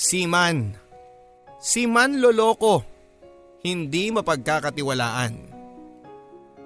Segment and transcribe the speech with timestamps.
[0.00, 0.72] Siman.
[1.60, 2.80] Siman loloko.
[3.60, 5.34] Hindi mapagkakatiwalaan.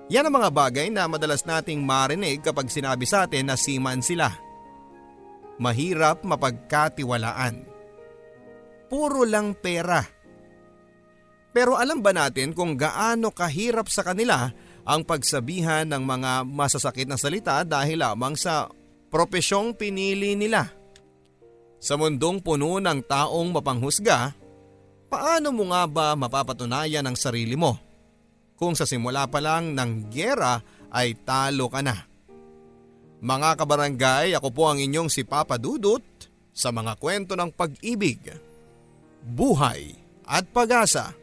[0.07, 4.31] Yan ang mga bagay na madalas nating marinig kapag sinabi sa atin na siman sila.
[5.59, 7.67] Mahirap mapagkatiwalaan.
[8.87, 10.07] Puro lang pera.
[11.51, 14.47] Pero alam ba natin kung gaano kahirap sa kanila
[14.87, 18.71] ang pagsabihan ng mga masasakit na salita dahil lamang sa
[19.11, 20.84] propesyong pinili nila?
[21.81, 24.33] Sa mundong puno ng taong mapanghusga,
[25.09, 27.77] paano mo nga ba mapapatunayan ang sarili mo?
[28.55, 30.63] Kung sa simula pa lang ng gyera
[30.95, 32.07] ay talo ka na.
[33.25, 36.05] Mga kabarangay, ako po ang inyong si Papa Dudut
[36.55, 38.21] sa mga kwento ng pag-ibig,
[39.25, 39.97] buhay
[40.29, 41.17] at pag-asa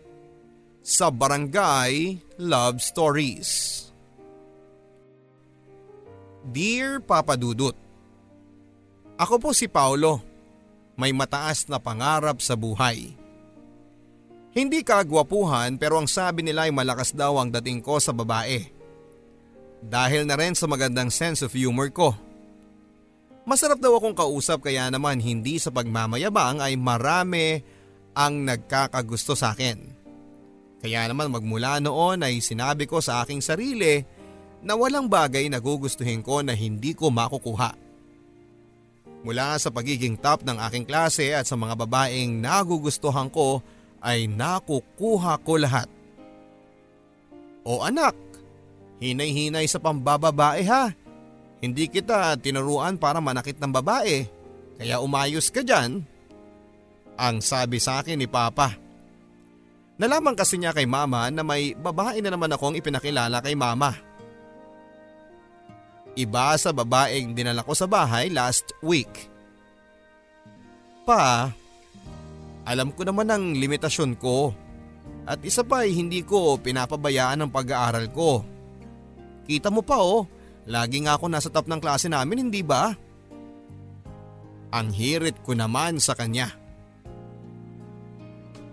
[0.81, 3.79] sa Barangay Love Stories.
[6.41, 7.77] Dear Papa Dudut,
[9.21, 10.30] Ako po si Paulo,
[11.00, 13.16] may mataas na pangarap sa buhay.
[14.52, 18.68] Hindi kagwapuhan pero ang sabi nila ay malakas daw ang dating ko sa babae.
[19.82, 22.13] Dahil na rin sa magandang sense of humor ko.
[23.48, 27.63] Masarap daw akong kausap kaya naman hindi sa pagmamayabang ay marami
[28.13, 29.82] ang nagkakagusto sa akin.
[30.84, 34.02] Kaya naman magmula noon ay sinabi ko sa aking sarili
[34.62, 37.74] na walang bagay na gugustuhin ko na hindi ko makukuha.
[39.22, 43.62] Mula sa pagiging top ng aking klase at sa mga babaeng nagugustuhan ko
[44.02, 45.86] ay nakukuha ko lahat.
[47.62, 48.18] O anak,
[48.98, 50.90] hinay-hinay sa pambababae ha.
[51.62, 54.26] Hindi kita tinuruan para manakit ng babae,
[54.82, 56.02] kaya umayos ka dyan.
[57.22, 58.74] Ang sabi sa akin ni Papa.
[60.02, 63.94] Nalaman kasi niya kay mama na may babae na naman akong ipinakilala kay mama.
[66.16, 69.31] Iba sa babaeng dinala ko sa bahay last week.
[71.07, 71.47] Pa,
[72.68, 74.51] alam ko naman ang limitasyon ko.
[75.23, 78.44] At isa pa ay hindi ko pinapabayaan ang pag-aaral ko.
[79.47, 80.28] Kita mo pa oh,
[80.68, 82.91] lagi nga ako nasa top ng klase namin hindi ba?
[84.72, 86.52] Ang hirit ko naman sa kanya.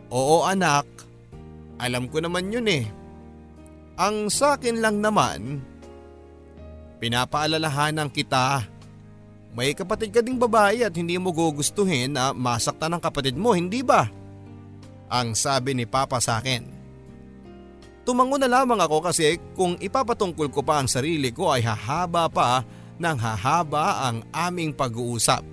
[0.08, 0.86] Oo anak,
[1.78, 2.84] alam ko naman yun eh.
[3.98, 5.58] Ang sakin lang naman,
[6.98, 8.66] pinapaalalahanan kita.
[9.56, 13.82] May kapatid ka ding babae at hindi mo gugustuhin na masaktan ng kapatid mo, hindi
[13.82, 14.06] ba?
[15.08, 16.62] Ang sabi ni Papa sa akin.
[18.04, 22.64] Tumango na lamang ako kasi kung ipapatungkol ko pa ang sarili ko ay hahaba pa
[22.96, 25.44] ng hahaba ang aming pag-uusap.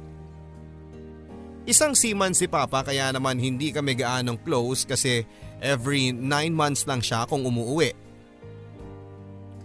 [1.66, 5.25] Isang seaman si Papa kaya naman hindi kami gaanong close kasi
[5.59, 6.22] every 9
[6.53, 8.04] months lang siya kung umuwi.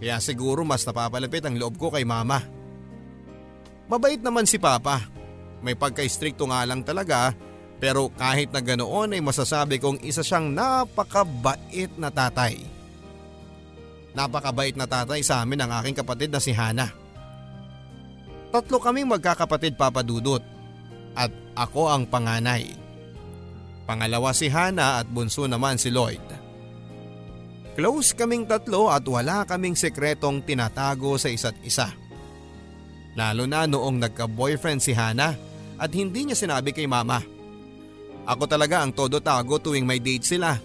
[0.01, 2.41] Kaya siguro mas napapalapit ang loob ko kay Mama.
[3.85, 5.05] Mabait naman si Papa.
[5.61, 7.37] May pagka-stricto nga lang talaga
[7.77, 12.65] pero kahit na ganoon ay masasabi kong isa siyang napakabait na tatay.
[14.17, 16.89] Napakabait na tatay sa amin ang aking kapatid na si Hana.
[18.49, 20.41] Tatlo kaming magkakapatid Papa Dudut
[21.13, 22.73] at ako ang panganay.
[23.85, 26.40] Pangalawa si Hana at bunso naman si Lloyd.
[27.81, 31.89] Close kaming tatlo at wala kaming sekretong tinatago sa isa't isa.
[33.17, 35.33] Lalo na noong nagka-boyfriend si Hana
[35.81, 37.25] at hindi niya sinabi kay mama.
[38.29, 40.61] Ako talaga ang todo tago tuwing may date sila.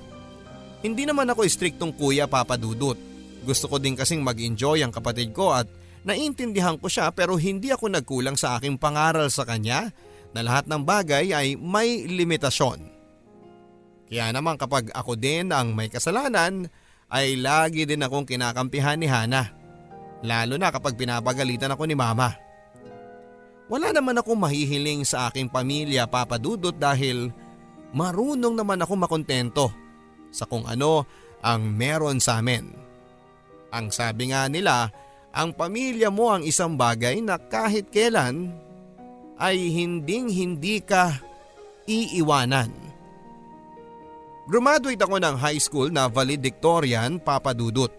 [0.84, 3.00] Hindi naman ako striktong kuya papadudot.
[3.48, 5.64] Gusto ko din kasing mag-enjoy ang kapatid ko at
[6.04, 9.88] naiintindihan ko siya pero hindi ako nagkulang sa aking pangaral sa kanya
[10.36, 12.92] na lahat ng bagay ay may limitasyon.
[14.04, 16.68] Kaya naman kapag ako din ang may kasalanan
[17.10, 19.54] ay lagi din akong kinakampihan ni Hana.
[20.26, 22.34] Lalo na kapag pinapagalitan ako ni Mama.
[23.66, 27.34] Wala naman akong mahihiling sa aking pamilya papadudot dahil
[27.90, 29.66] marunong naman ako makontento
[30.30, 31.02] sa kung ano
[31.42, 32.70] ang meron sa amin.
[33.74, 34.90] Ang sabi nga nila,
[35.34, 38.54] ang pamilya mo ang isang bagay na kahit kailan
[39.36, 41.18] ay hinding hindi ka
[41.84, 42.85] iiwanan.
[44.46, 47.90] Graduate ako ng high school na valedictorian papadudot.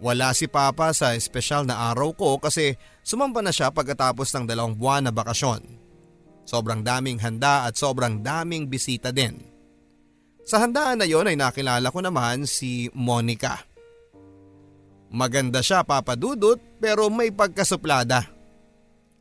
[0.00, 2.72] Wala si Papa sa espesyal na araw ko kasi
[3.04, 5.60] sumampa na siya pagkatapos ng dalawang buwan na bakasyon.
[6.48, 9.36] Sobrang daming handa at sobrang daming bisita din.
[10.40, 13.60] Sa handaan na yon ay nakilala ko naman si Monica.
[15.12, 18.39] Maganda siya papadudot pero may pagkasuplada.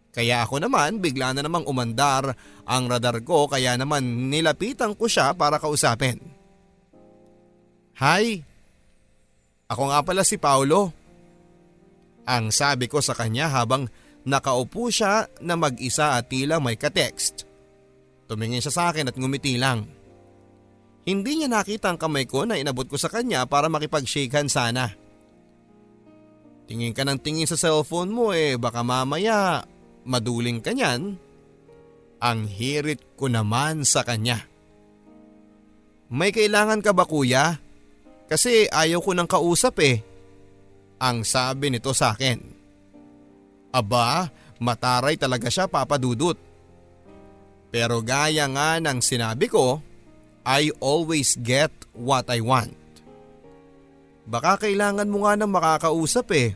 [0.10, 2.34] Kaya ako naman bigla na namang umandar
[2.66, 6.18] ang radar ko kaya naman nilapitan ko siya para kausapin.
[8.02, 8.42] Hi!
[9.70, 10.90] Ako nga pala si Paulo.
[12.26, 13.86] Ang sabi ko sa kanya habang
[14.26, 17.46] nakaupo siya na mag-isa at tila may ka-text.
[18.26, 19.86] Tumingin siya sa akin at ngumiti lang.
[21.06, 24.94] Hindi niya nakita ang kamay ko na inabot ko sa kanya para makipag-shake hand sana.
[26.70, 29.66] Tingin ka ng tingin sa cellphone mo eh baka mamaya
[30.08, 31.18] maduling ka niyan.
[32.20, 34.44] Ang hirit ko naman sa kanya.
[36.12, 37.62] May kailangan ka ba kuya?
[38.28, 40.04] Kasi ayaw ko nang kausap eh.
[41.00, 42.38] Ang sabi nito sa akin.
[43.72, 44.28] Aba,
[44.60, 46.36] mataray talaga siya papadudot.
[47.70, 49.80] Pero gaya nga ng sinabi ko,
[50.44, 52.74] I always get what I want.
[54.30, 56.54] Baka kailangan mo nga ng makakausap eh.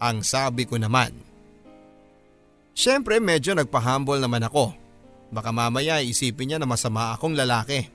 [0.00, 1.27] Ang sabi ko naman.
[2.78, 4.70] Siyempre medyo nagpahambol naman ako.
[5.34, 7.90] Baka mamaya isipin niya na masama akong lalaki.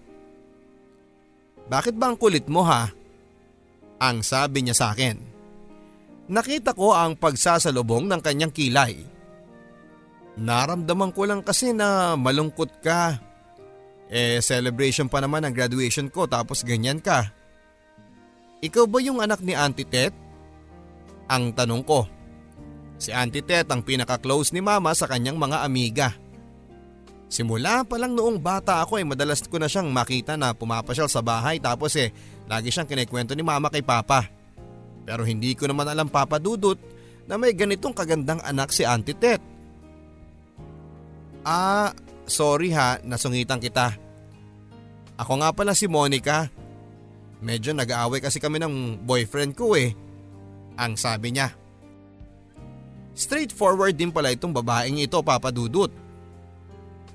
[1.72, 2.92] Bakit ba ang kulit mo ha?
[4.04, 5.16] Ang sabi niya sa akin.
[6.28, 9.00] Nakita ko ang pagsasalubong ng kanyang kilay.
[10.36, 13.24] Naramdaman ko lang kasi na malungkot ka.
[14.12, 17.32] Eh celebration pa naman ang graduation ko tapos ganyan ka.
[18.60, 20.12] Ikaw ba yung anak ni Auntie Tet?
[21.32, 22.13] Ang tanong ko.
[23.04, 26.16] Si Auntie Tet ang pinaka-close ni Mama sa kanyang mga amiga.
[27.28, 31.12] Simula pa lang noong bata ako ay eh, madalas ko na siyang makita na pumapasyal
[31.12, 32.16] sa bahay tapos eh
[32.48, 34.32] lagi siyang kinikwento ni Mama kay Papa.
[35.04, 36.80] Pero hindi ko naman alam Papa Dudut
[37.28, 39.44] na may ganitong kagandang anak si Auntie Tet.
[41.44, 41.92] Ah,
[42.24, 44.00] sorry ha, nasungitan kita.
[45.20, 46.48] Ako nga pala si Monica.
[47.44, 49.92] Medyo nag-aaway kasi kami ng boyfriend ko eh.
[50.80, 51.63] Ang sabi niya.
[53.14, 55.94] Straightforward din pala itong babaeng ito papadudot.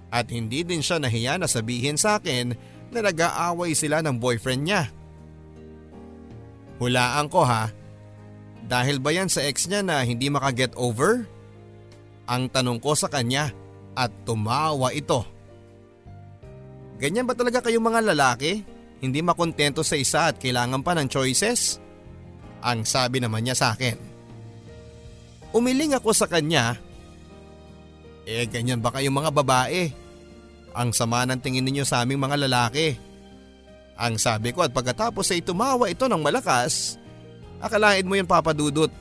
[0.09, 2.55] At hindi din siya nahiya na sabihin sa akin
[2.95, 4.83] na nag-aaway sila ng boyfriend niya.
[6.79, 7.69] Hulaan ko ha,
[8.69, 11.25] dahil ba yan sa ex niya na hindi makaget over?
[12.29, 13.51] Ang tanong ko sa kanya
[13.97, 15.25] at tumawa ito.
[17.01, 18.63] Ganyan ba talaga kayong mga lalaki?
[18.99, 21.81] Hindi makontento sa isa at kailangan pa ng choices?
[22.61, 24.18] Ang sabi naman niya sa akin.
[25.53, 26.77] Umiling ako sa kanya.
[28.29, 29.89] Eh ganyan ba kayong mga babae?
[30.77, 32.95] Ang sama ng tingin ninyo sa aming mga lalaki.
[33.99, 37.01] Ang sabi ko at pagkatapos ay tumawa ito ng malakas.
[37.59, 38.93] Akalain mo yun papadudot.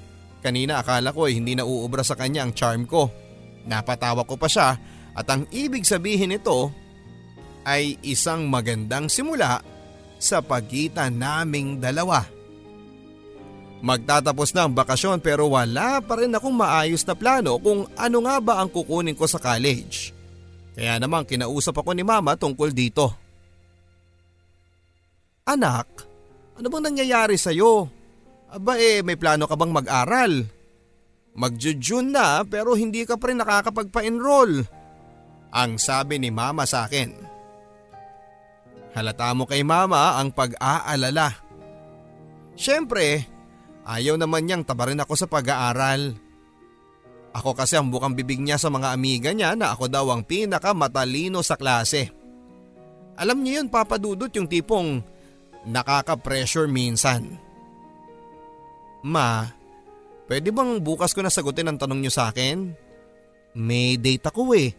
[0.41, 3.11] Kanina akala ko ay hindi na uubra sa kanya ang charm ko.
[3.67, 4.79] Napatawa ko pa siya
[5.11, 6.71] at ang ibig sabihin nito
[7.67, 9.59] ay isang magandang simula
[10.17, 12.36] sa pagitan naming dalawa.
[13.77, 18.41] Magtatapos na ang bakasyon pero wala pa rin akong maayos na plano kung ano nga
[18.41, 20.13] ba ang kukunin ko sa college.
[20.73, 23.13] Kaya naman kinausap ako ni mama tungkol dito.
[25.45, 25.87] Anak,
[26.57, 27.87] ano bang nangyayari sa'yo?
[28.49, 30.33] Aba eh, may plano ka bang mag-aral?
[31.37, 34.65] Mag-June na pero hindi ka pa rin nakakapagpa-enroll.
[35.53, 37.13] Ang sabi ni mama sa akin.
[38.97, 41.29] Halata mo kay mama ang pag-aalala.
[42.57, 43.36] Siyempre,
[43.87, 46.19] ayaw naman niyang tabarin ako sa pag-aaral.
[47.31, 50.75] Ako kasi ang bukang bibig niya sa mga amiga niya na ako daw ang pinaka
[50.75, 52.11] matalino sa klase.
[53.15, 55.01] Alam niyo yun papadudot yung tipong
[55.65, 57.39] nakaka-pressure minsan.
[59.07, 59.47] Ma,
[60.27, 62.75] pwede bang bukas ko na sagutin ang tanong niyo sa akin?
[63.57, 64.75] May date ako eh.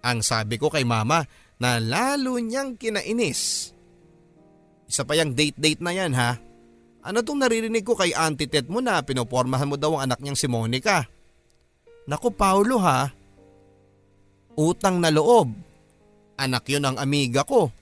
[0.00, 1.22] Ang sabi ko kay mama
[1.60, 3.70] na lalo niyang kinainis.
[4.88, 6.49] Isa pa yung date-date na yan ha.
[7.00, 10.36] Ano tong naririnig ko kay Auntie Tet mo na pinopormahan mo daw ang anak niyang
[10.36, 11.08] si Monica?
[12.04, 13.08] Naku Paulo ha.
[14.60, 15.48] Utang na loob.
[16.36, 17.72] Anak yun ang amiga ko.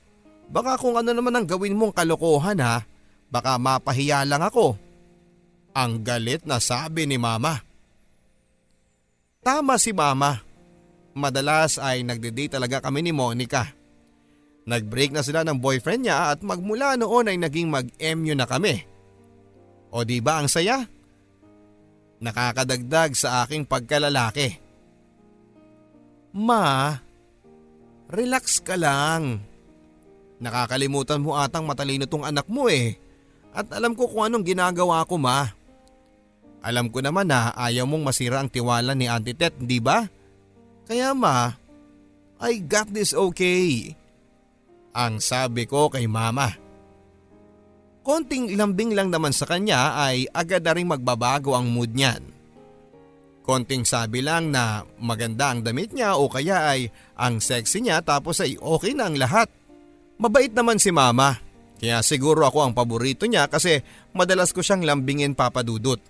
[0.49, 2.87] Baka kung ano naman ang gawin mong kalokohan ha,
[3.27, 4.79] baka mapahiya lang ako.
[5.75, 7.59] Ang galit na sabi ni mama.
[9.43, 10.43] Tama si mama.
[11.19, 13.67] Madalas ay nagde-date talaga kami ni Monica.
[14.69, 18.98] Nag-break na sila ng boyfriend niya at magmula noon ay naging mag-MU na kami.
[19.89, 20.85] O di ba ang saya?
[22.19, 24.59] Nakakadagdag sa aking pagkalalaki.
[26.35, 26.93] Ma,
[28.11, 29.41] relax ka lang.
[30.39, 32.95] Nakakalimutan mo atang matalino tong anak mo eh.
[33.55, 35.51] At alam ko kung anong ginagawa ko ma.
[36.59, 40.05] Alam ko naman na ayaw mong masira ang tiwala ni Auntie Tet, di ba?
[40.85, 41.55] Kaya ma,
[42.39, 43.95] I got this okay.
[44.95, 46.68] Ang sabi ko kay mama.
[48.09, 52.25] Konting lambing lang naman sa kanya ay agad na rin magbabago ang mood niyan.
[53.45, 56.89] Konting sabi lang na maganda ang damit niya o kaya ay
[57.21, 59.53] ang sexy niya tapos ay okay na ang lahat.
[60.17, 61.37] Mabait naman si mama.
[61.77, 63.85] Kaya siguro ako ang paborito niya kasi
[64.17, 66.01] madalas ko siyang lambingin papadudot.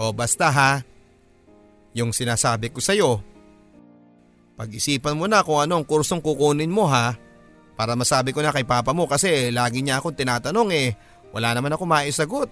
[0.00, 0.72] O basta ha,
[1.92, 3.28] yung sinasabi ko sa'yo
[4.58, 7.14] Pag-isipan mo na kung anong kursong kukunin mo ha.
[7.78, 10.98] Para masabi ko na kay papa mo kasi lagi niya akong tinatanong eh.
[11.30, 12.50] Wala naman ako maisagot.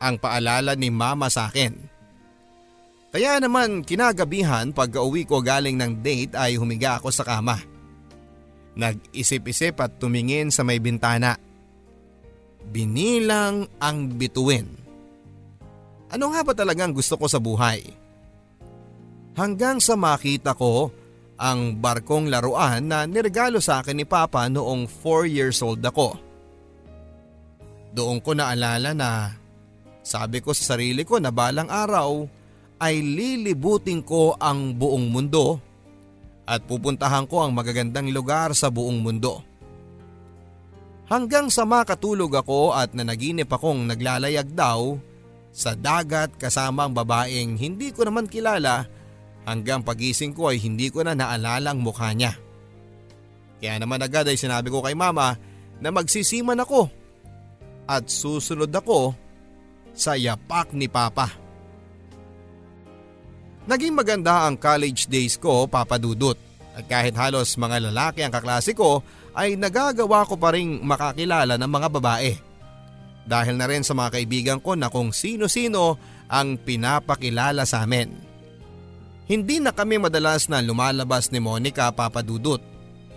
[0.00, 1.76] Ang paalala ni mama sa akin.
[3.12, 7.60] Kaya naman kinagabihan pag uwi ko galing ng date ay humiga ako sa kama.
[8.76, 11.36] Nag-isip-isip at tumingin sa may bintana.
[12.72, 14.68] Binilang ang bituin.
[16.08, 17.84] Ano nga ba talagang gusto ko sa buhay?
[19.36, 20.88] Hanggang sa makita ko
[21.36, 26.16] ang barkong laruan na niregalo sa akin ni Papa noong 4 years old ako.
[27.96, 29.32] Doon ko naalala na
[30.04, 32.24] sabi ko sa sarili ko na balang araw
[32.80, 35.60] ay lilibutin ko ang buong mundo
[36.46, 39.40] at pupuntahan ko ang magagandang lugar sa buong mundo.
[41.06, 44.98] Hanggang sa makatulog ako at nanaginip akong naglalayag daw
[45.56, 48.84] sa dagat kasama ang babaeng hindi ko naman kilala
[49.46, 52.34] hanggang pagising ko ay hindi ko na naalala ang mukha niya.
[53.62, 55.38] Kaya naman agad ay sinabi ko kay mama
[55.80, 56.90] na magsisiman ako
[57.86, 59.14] at susunod ako
[59.96, 61.30] sa yapak ni papa.
[63.66, 66.36] Naging maganda ang college days ko papadudot
[66.76, 69.00] at kahit halos mga lalaki ang kaklase ko
[69.32, 72.32] ay nagagawa ko pa rin makakilala ng mga babae.
[73.26, 75.98] Dahil na rin sa mga kaibigan ko na kung sino-sino
[76.30, 78.25] ang pinapakilala sa amin.
[79.26, 82.62] Hindi na kami madalas na lumalabas ni Monica papadudot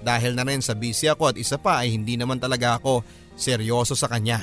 [0.01, 3.05] dahil na rin sa busy ako at isa pa ay hindi naman talaga ako
[3.37, 4.41] seryoso sa kanya.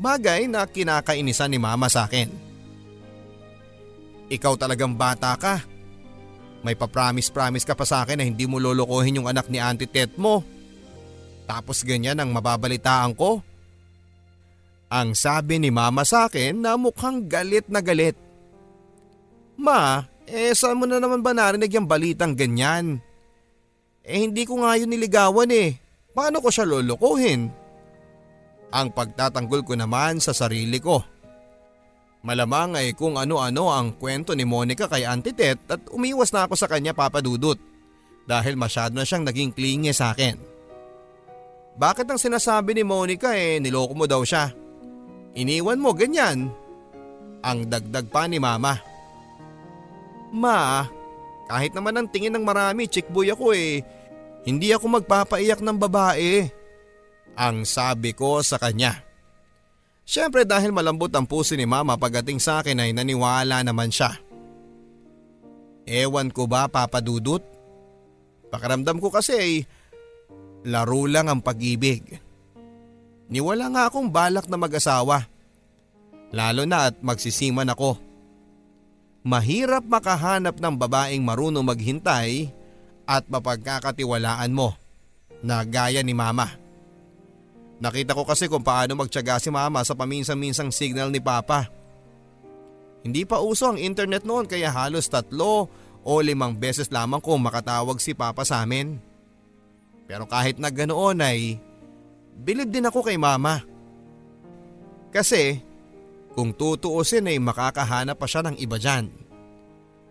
[0.00, 2.28] Bagay na kinakainisan ni mama sa akin.
[4.32, 5.60] Ikaw talagang bata ka.
[6.64, 10.18] May papromise-promise ka pa sa akin na hindi mo lolokohin yung anak ni Auntie Tet
[10.18, 10.42] mo.
[11.46, 13.38] Tapos ganyan ang mababalitaan ko.
[14.90, 18.18] Ang sabi ni mama sa akin na mukhang galit na galit.
[19.54, 22.98] Ma, eh saan mo na naman ba narinig yung balitang ganyan?
[24.06, 25.78] Eh hindi ko nga yun niligawan eh.
[26.14, 27.50] Paano ko siya lolokohin?
[28.74, 31.02] Ang pagtatanggol ko naman sa sarili ko.
[32.26, 36.58] Malamang ay kung ano-ano ang kwento ni Monica kay Auntie Tet at umiwas na ako
[36.58, 37.54] sa kanya papadudot
[38.26, 40.34] dahil masyado na siyang naging clingy sa akin.
[41.78, 44.50] Bakit ang sinasabi ni Monica eh niloko mo daw siya?
[45.38, 46.50] Iniwan mo ganyan?
[47.46, 48.95] Ang dagdag pa ni mama.
[50.34, 50.86] Ma,
[51.46, 53.82] kahit naman ang tingin ng marami chickboy ako eh,
[54.46, 56.46] hindi ako magpapaiyak ng babae.
[57.36, 59.02] Ang sabi ko sa kanya.
[60.06, 64.14] Siyempre dahil malambot ang puso ni mama pagdating sa akin ay naniwala naman siya.
[65.86, 67.42] Ewan ko ba papadudot?
[68.50, 69.52] Pakaramdam ko kasi ay
[70.66, 72.22] laro lang ang pag-ibig.
[73.26, 75.26] Niwala nga akong balak na mag-asawa.
[76.30, 77.98] Lalo na at magsisiman ako.
[79.26, 82.46] Mahirap makahanap ng babaeng marunong maghintay
[83.10, 84.78] at mapagkakatiwalaan mo
[85.42, 86.54] na gaya ni mama.
[87.82, 91.66] Nakita ko kasi kung paano magtyaga si mama sa paminsan-minsang signal ni papa.
[93.02, 95.66] Hindi pa uso ang internet noon kaya halos tatlo
[96.06, 99.02] o limang beses lamang ko makatawag si papa sa amin.
[100.06, 101.58] Pero kahit na ganoon ay
[102.38, 103.58] bilib din ako kay mama.
[105.10, 105.58] Kasi
[106.36, 109.08] kung tutuusin ay makakahanap pa siya ng iba dyan.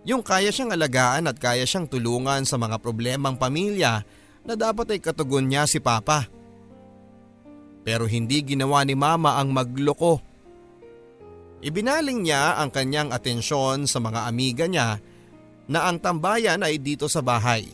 [0.09, 4.01] Yung kaya siyang alagaan at kaya siyang tulungan sa mga problemang pamilya
[4.41, 6.25] na dapat ay katugon niya si papa.
[7.85, 10.17] Pero hindi ginawa ni mama ang magloko.
[11.61, 14.97] Ibinaling niya ang kanyang atensyon sa mga amiga niya
[15.69, 17.65] na ang tambayan ay dito sa bahay.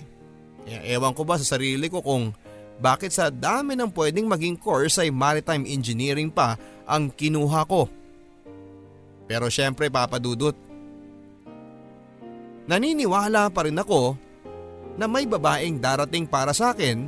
[0.67, 2.31] E, ewan ko ba sa sarili ko kung
[2.79, 6.55] bakit sa dami ng pwedeng maging course ay maritime engineering pa
[6.87, 7.87] ang kinuha ko.
[9.31, 10.51] Pero syempre papadudot.
[12.67, 14.19] Naniniwala pa rin ako
[14.99, 17.07] na may babaeng darating para sa akin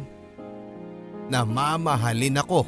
[1.28, 2.64] na mamahalin ako.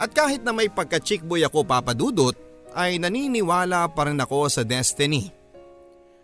[0.00, 2.32] At kahit na may pagka-chickboy ako papadudot,
[2.72, 5.28] ay naniniwala pa rin ako sa destiny.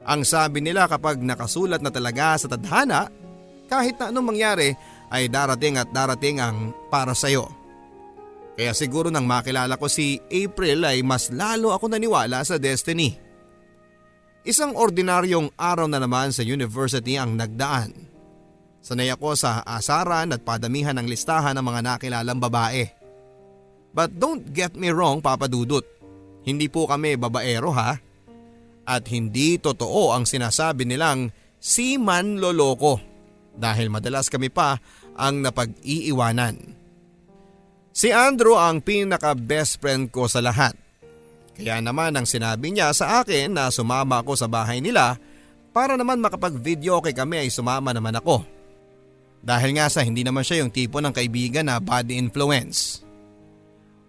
[0.08, 3.12] Ang sabi nila kapag nakasulat na talaga sa tadhana,
[3.68, 4.72] kahit na anong mangyari
[5.12, 7.63] ay darating at darating ang para sa'yo.
[8.54, 13.18] Kaya siguro nang makilala ko si April ay mas lalo ako naniwala sa destiny.
[14.46, 17.90] Isang ordinaryong araw na naman sa university ang nagdaan.
[18.84, 22.84] Sanay ako sa asaran at padamihan ng listahan ng mga nakilalang babae.
[23.96, 25.88] But don't get me wrong Papa Dudut.
[26.44, 27.96] Hindi po kami babaero ha.
[28.84, 33.00] At hindi totoo ang sinasabi nilang si man loloko
[33.56, 34.76] dahil madalas kami pa
[35.16, 36.83] ang napag-iiwanan.
[37.94, 40.74] Si Andrew ang pinaka best friend ko sa lahat.
[41.54, 45.14] Kaya naman ang sinabi niya sa akin na sumama ako sa bahay nila
[45.70, 48.42] para naman makapag-video okay kami ay sumama naman ako.
[49.46, 53.06] Dahil nga sa hindi naman siya yung tipo ng kaibigan na body influence.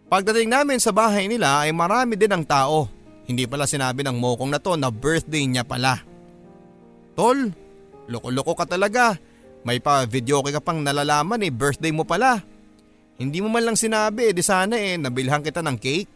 [0.09, 2.89] Pagdating namin sa bahay nila ay marami din ang tao.
[3.29, 6.01] Hindi pala sinabi ng mokong na to na birthday niya pala.
[7.13, 7.53] Tol,
[8.09, 9.13] loko-loko ka talaga.
[9.61, 12.54] May pa video ka pang nalalaman eh, birthday mo pala.
[13.15, 16.11] Hindi mo man lang sinabi, eh, di sana eh, nabilhan kita ng cake.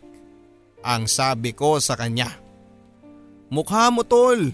[0.83, 2.31] Ang sabi ko sa kanya.
[3.49, 4.51] Mukha mo tol,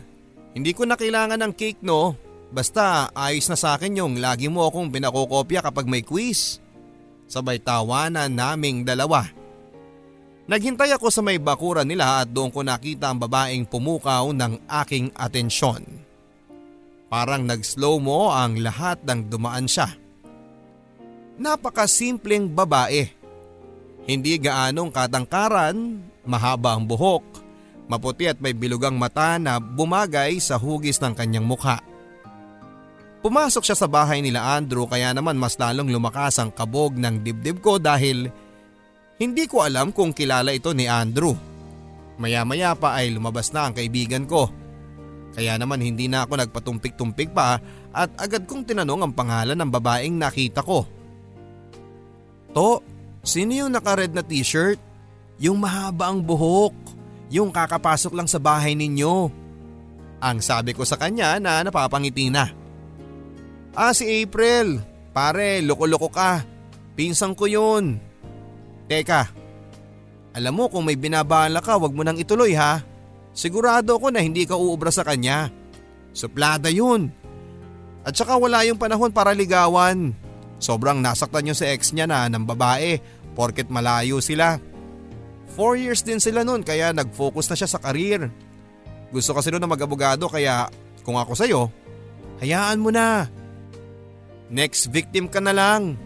[0.55, 2.15] hindi ko na kailangan ng cake no.
[2.53, 6.63] Basta ayos na sa akin yung lagi mo akong pinakokopya kapag may quiz.
[7.27, 9.25] Sabay tawanan naming dalawa.
[10.45, 15.09] Naghintay ako sa may bakuran nila at doon ko nakita ang babaeng pumukaw ng aking
[15.17, 15.81] atensyon.
[17.09, 19.89] Parang nag-slow mo ang lahat ng dumaan siya.
[21.35, 23.11] Napakasimpleng babae.
[24.07, 27.25] Hindi gaanong katangkaran, mahaba ang buhok,
[27.91, 31.83] maputi at may bilugang mata na bumagay sa hugis ng kanyang mukha.
[33.25, 37.57] Pumasok siya sa bahay nila Andrew kaya naman mas lalong lumakas ang kabog ng dibdib
[37.57, 38.29] ko dahil
[39.17, 41.33] hindi ko alam kung kilala ito ni Andrew.
[42.21, 44.47] Maya-maya pa ay lumabas na ang kaibigan ko.
[45.35, 47.59] Kaya naman hindi na ako nagpatumpik-tumpik pa
[47.91, 50.87] at agad kong tinanong ang pangalan ng babaeng nakita ko.
[52.55, 52.79] To,
[53.21, 54.79] sino yung naka-red na t-shirt?
[55.37, 56.71] Yung mahaba ang buhok.
[57.27, 59.27] Yung kakapasok lang sa bahay ninyo.
[60.23, 62.47] Ang sabi ko sa kanya na napapangiti na.
[63.75, 64.79] Ah si April,
[65.11, 66.47] pare loko-loko ka.
[66.95, 67.99] Pinsang ko yun.
[68.87, 69.27] Teka,
[70.31, 72.79] alam mo kung may binabala ka wag mo nang ituloy ha.
[73.35, 75.51] Sigurado ako na hindi ka uubra sa kanya.
[76.15, 77.11] Suplada yun.
[78.07, 80.15] At saka wala yung panahon para ligawan.
[80.65, 82.97] Sobrang nasaktan yung sa ex niya na ng babae
[83.37, 84.57] porket malayo sila.
[85.53, 88.33] Four years din sila noon kaya nag-focus na siya sa karir.
[89.13, 90.65] Gusto kasi noon na mag-abogado kaya
[91.05, 91.69] kung ako sa'yo,
[92.41, 93.29] hayaan mo na.
[94.49, 96.01] Next victim ka na lang,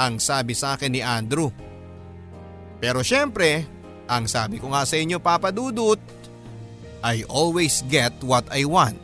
[0.00, 1.52] ang sabi sa akin ni Andrew.
[2.80, 3.68] Pero syempre,
[4.08, 6.00] ang sabi ko nga sa inyo Papa Dudut,
[7.04, 8.96] I always get what I want.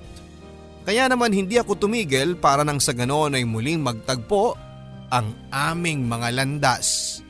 [0.88, 4.65] Kaya naman hindi ako tumigil para nang sa ganoon ay muling magtagpo
[5.10, 7.20] ang aming mga landas.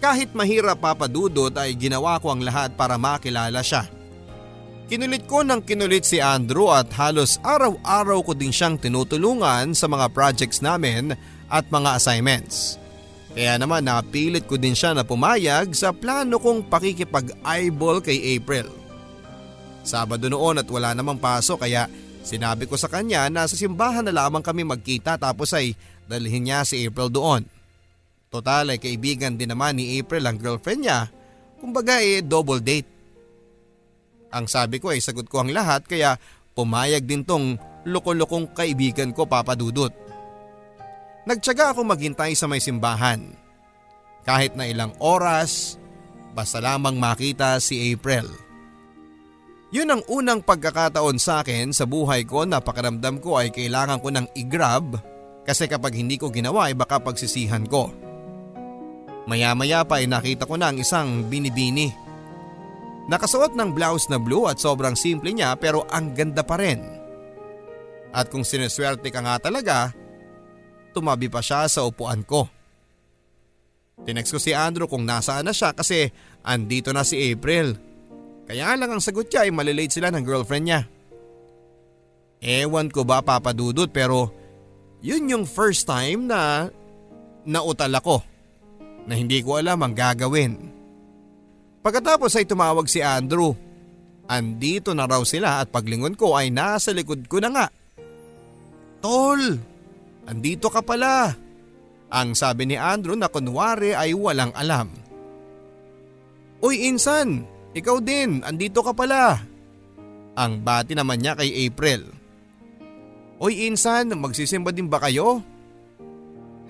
[0.00, 3.84] Kahit mahirap papadudot ay ginawa ko ang lahat para makilala siya.
[4.90, 10.10] Kinulit ko ng kinulit si Andrew at halos araw-araw ko din siyang tinutulungan sa mga
[10.10, 11.14] projects namin
[11.46, 12.80] at mga assignments.
[13.30, 18.66] Kaya naman napilit ko din siya na pumayag sa plano kong pakikipag-eyeball kay April.
[19.86, 21.86] Sabado noon at wala namang paso kaya
[22.20, 25.74] sinabi ko sa kanya na sa simbahan na lamang kami magkita tapos ay
[26.06, 27.42] dalhin niya si April doon.
[28.30, 31.10] Total ay kaibigan din naman ni April ang girlfriend niya,
[31.58, 32.86] kumbaga eh double date.
[34.30, 36.14] Ang sabi ko ay sagot ko ang lahat kaya
[36.54, 39.90] pumayag din tong loko-lokong kaibigan ko papadudot.
[41.26, 43.34] Nagtyaga ako maghintay sa may simbahan.
[44.22, 45.74] Kahit na ilang oras,
[46.32, 48.49] basta lamang makita si April.
[49.70, 54.10] Yun ang unang pagkakataon sa akin sa buhay ko na pakiramdam ko ay kailangan ko
[54.10, 54.98] ng i-grab
[55.46, 57.94] kasi kapag hindi ko ginawa ay baka pagsisihan ko.
[59.30, 62.10] Maya-maya pa ay nakita ko na ang isang binibini
[63.10, 66.78] Nakasuot ng blouse na blue at sobrang simple niya pero ang ganda pa rin.
[68.14, 69.90] At kung sineswerte ka nga talaga,
[70.94, 72.46] tumabi pa siya sa upuan ko.
[74.06, 76.14] Tinext ko si Andrew kung nasaan na siya kasi
[76.46, 77.74] andito na si April.
[78.50, 80.80] Kaya lang ang sagot niya ay malilate sila ng girlfriend niya.
[82.42, 84.34] Ewan ko ba papadudod pero
[84.98, 86.66] yun yung first time na
[87.46, 88.26] nautal ako
[89.06, 90.58] na hindi ko alam ang gagawin.
[91.78, 93.54] Pagkatapos ay tumawag si Andrew.
[94.26, 97.66] Andito na raw sila at paglingon ko ay nasa likod ko na nga.
[98.98, 99.62] Tol,
[100.26, 101.38] andito ka pala.
[102.10, 104.90] Ang sabi ni Andrew na kunwari ay walang alam.
[106.58, 109.42] Uy insan, ikaw din, andito ka pala.
[110.34, 112.06] Ang bati naman niya kay April.
[113.40, 115.40] Uy insan, magsisimba din ba kayo?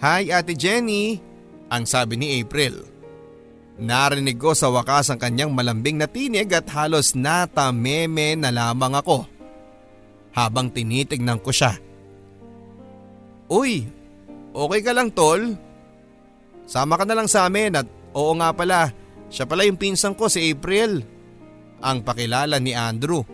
[0.00, 1.20] Hi ate Jenny,
[1.68, 2.86] ang sabi ni April.
[3.80, 9.24] Narinig ko sa wakas ang kanyang malambing na tinig at halos natameme na lamang ako.
[10.36, 11.74] Habang tinitignan ko siya.
[13.50, 13.88] Uy,
[14.52, 15.56] okay ka lang tol?
[16.68, 18.94] Sama ka na lang sa amin at oo nga pala,
[19.30, 21.06] siya pala yung pinsang ko si April.
[21.80, 23.24] Ang pakilala ni Andrew.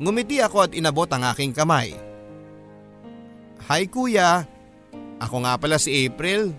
[0.00, 1.92] Ngumiti ako at inabot ang aking kamay.
[3.68, 4.46] Hi kuya,
[5.18, 6.54] ako nga pala si April.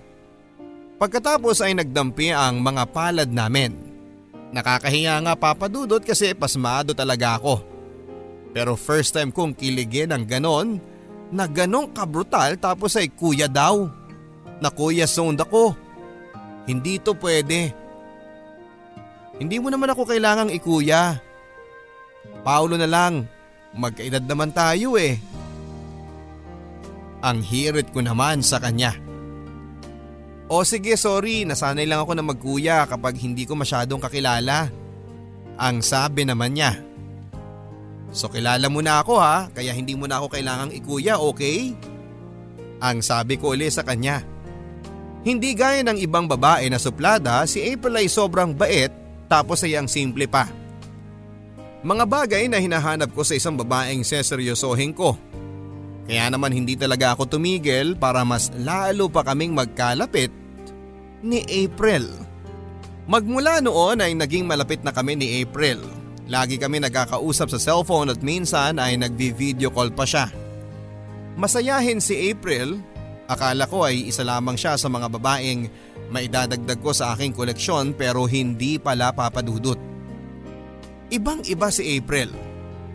[0.95, 3.75] Pagkatapos ay nagdampi ang mga palad namin.
[4.55, 7.59] Nakakahiya nga papadudot kasi pasmado talaga ako.
[8.55, 10.79] Pero first time kong kiligin ng ganon
[11.27, 13.91] na ganong kabrutal tapos ay kuya daw.
[14.63, 15.75] Na kuya zoned ako.
[16.63, 17.84] Hindi to pwede.
[19.35, 21.19] Hindi mo naman ako kailangang ikuya.
[22.41, 23.27] Paulo na lang,
[23.75, 25.19] magkaedad naman tayo eh.
[27.19, 28.95] Ang hirit ko naman sa kanya.
[30.45, 34.69] O sige sorry, nasanay lang ako na magkuya kapag hindi ko masyadong kakilala.
[35.57, 36.77] Ang sabi naman niya.
[38.15, 41.75] So kilala mo na ako ha, kaya hindi mo na ako kailangang ikuya, okay?
[42.79, 44.23] Ang sabi ko uli sa kanya.
[45.25, 49.04] Hindi gaya ng ibang babae na suplada, si April ay sobrang bait
[49.35, 50.47] tapos ay ang simple pa.
[51.83, 55.19] Mga bagay na hinahanap ko sa isang babaeng seseryosohin ko.
[56.07, 60.31] Kaya naman hindi talaga ako tumigil para mas lalo pa kaming magkalapit
[61.19, 62.07] ni April.
[63.11, 65.83] Magmula noon ay naging malapit na kami ni April.
[66.25, 70.31] Lagi kami nagkakausap sa cellphone at minsan ay nagvi-video call pa siya.
[71.37, 72.81] Masayahin si April,
[73.25, 75.69] akala ko ay isa lamang siya sa mga babaeng
[76.13, 79.77] maidadagdag ko sa aking koleksyon pero hindi pala papadudot.
[81.09, 82.33] Ibang iba si April,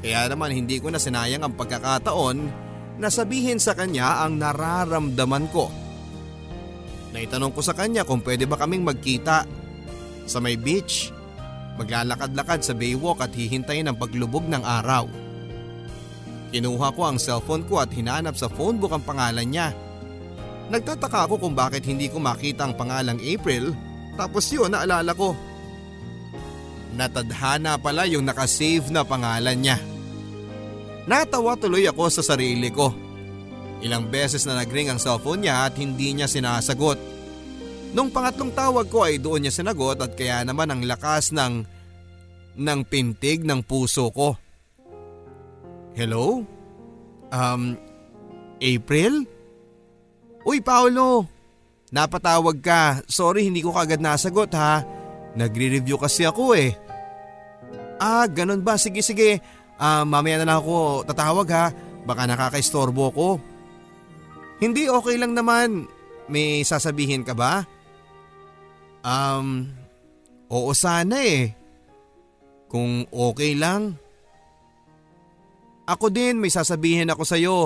[0.03, 2.39] kaya naman hindi ko na sinayang ang pagkakataon
[3.01, 5.71] na sabihin sa kanya ang nararamdaman ko.
[7.11, 9.47] Naitanong ko sa kanya kung pwede ba kaming magkita
[10.31, 11.11] sa may beach.
[11.81, 15.09] Maglalakad-lakad sa baywalk at hihintayin ang paglubog ng araw.
[16.51, 19.73] Kinuha ko ang cellphone ko at hinanap sa phonebook ang pangalan niya.
[20.71, 23.75] Nagtataka ako kung bakit hindi ko makita ang pangalang April
[24.15, 25.35] tapos yun naalala ko.
[26.95, 29.79] Natadhana pala yung nakasave na pangalan niya.
[31.11, 32.95] Natawa tuloy ako sa sarili ko.
[33.81, 37.01] Ilang beses na nagring ang cellphone niya at hindi niya sinasagot.
[37.91, 41.67] Nung pangatlong tawag ko ay doon niya sinagot at kaya naman ang lakas ng
[42.61, 44.37] ng pintig ng puso ko.
[45.97, 46.47] Hello?
[47.33, 47.75] Um,
[48.61, 49.27] April?
[50.41, 51.29] Uy Paolo,
[51.93, 53.05] napatawag ka.
[53.05, 54.85] Sorry hindi ko kagad nasagot ha.
[55.37, 56.75] Nagre-review kasi ako eh.
[58.01, 58.81] Ah, ganun ba?
[58.81, 59.39] Sige sige.
[59.77, 61.67] Ah, mamaya na lang ako tatawag ha.
[62.09, 63.29] Baka nakakaistorbo ko.
[64.61, 65.85] Hindi okay lang naman.
[66.31, 67.65] May sasabihin ka ba?
[69.01, 69.69] Um,
[70.49, 71.53] oo sana eh.
[72.71, 73.97] Kung okay lang.
[75.85, 77.59] Ako din may sasabihin ako sa'yo.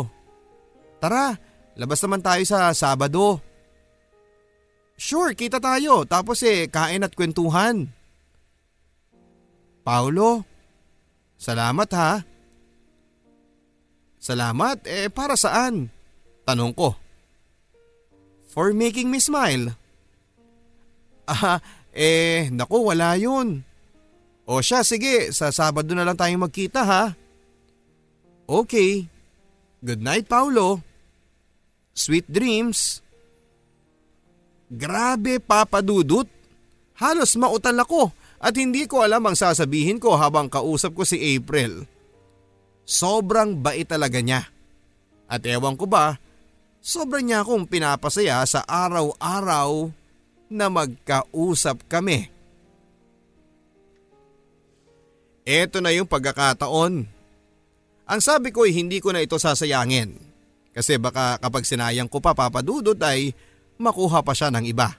[0.97, 1.37] Tara,
[1.79, 3.39] labas naman tayo sa Sabado.
[4.95, 6.07] Sure, kita tayo.
[6.07, 7.91] Tapos eh, kain at kwentuhan.
[9.85, 10.47] Paulo,
[11.37, 12.13] salamat ha.
[14.17, 14.81] Salamat?
[14.89, 15.93] Eh para saan?
[16.49, 16.97] Tanong ko.
[18.49, 19.77] For making me smile.
[21.29, 21.61] Ah,
[21.93, 23.67] eh, naku wala yun.
[24.45, 27.05] O siya, sige, sa Sabado na lang tayong magkita ha.
[28.45, 29.09] Okay.
[29.85, 30.81] Good night, Paulo.
[31.95, 33.01] Sweet dreams.
[34.69, 36.27] Grabe, Papa Dudut.
[36.99, 41.87] Halos mautal ako at hindi ko alam ang sasabihin ko habang kausap ko si April.
[42.85, 44.47] Sobrang bait talaga niya.
[45.27, 46.21] At ewan ko ba,
[46.85, 49.89] Sobrang niya akong pinapasaya sa araw-araw
[50.53, 52.29] na magkausap kami.
[55.49, 57.09] Ito na yung pagkakataon.
[58.05, 60.13] Ang sabi ko ay hindi ko na ito sasayangin.
[60.75, 63.31] Kasi baka kapag sinayang ko pa papadudot ay
[63.79, 64.91] makuha pa siya ng iba.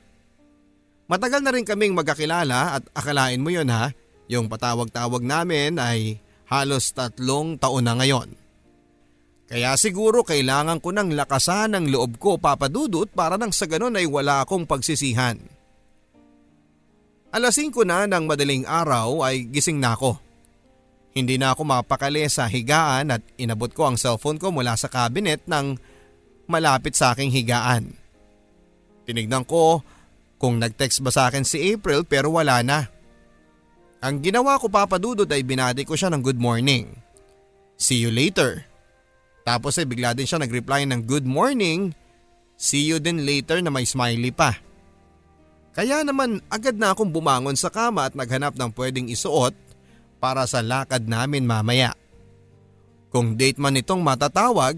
[1.06, 3.94] Matagal na rin kaming magkakilala at akalain mo yun ha,
[4.26, 6.18] yung patawag-tawag namin ay
[6.50, 8.34] halos tatlong taon na ngayon.
[9.46, 14.10] Kaya siguro kailangan ko ng lakasan ng loob ko papadudot para nang sa ganun ay
[14.10, 15.38] wala akong pagsisihan.
[17.30, 20.25] Alasing ko na ng madaling araw ay gising na ako.
[21.16, 25.40] Hindi na ako mapakali sa higaan at inabot ko ang cellphone ko mula sa cabinet
[25.48, 25.80] ng
[26.44, 27.96] malapit sa aking higaan.
[29.08, 29.80] Tinignan ko
[30.36, 32.92] kung nag-text ba sa akin si April pero wala na.
[34.04, 36.92] Ang ginawa ko papadudod ay binati ko siya ng good morning.
[37.80, 38.68] See you later.
[39.48, 41.96] Tapos ay bigla din siya nag-reply ng good morning,
[42.60, 44.60] see you din later na may smiley pa.
[45.72, 49.56] Kaya naman agad na akong bumangon sa kama at naghanap ng pwedeng isuot
[50.18, 51.94] para sa lakad namin mamaya.
[53.14, 54.76] Kung date man itong matatawag,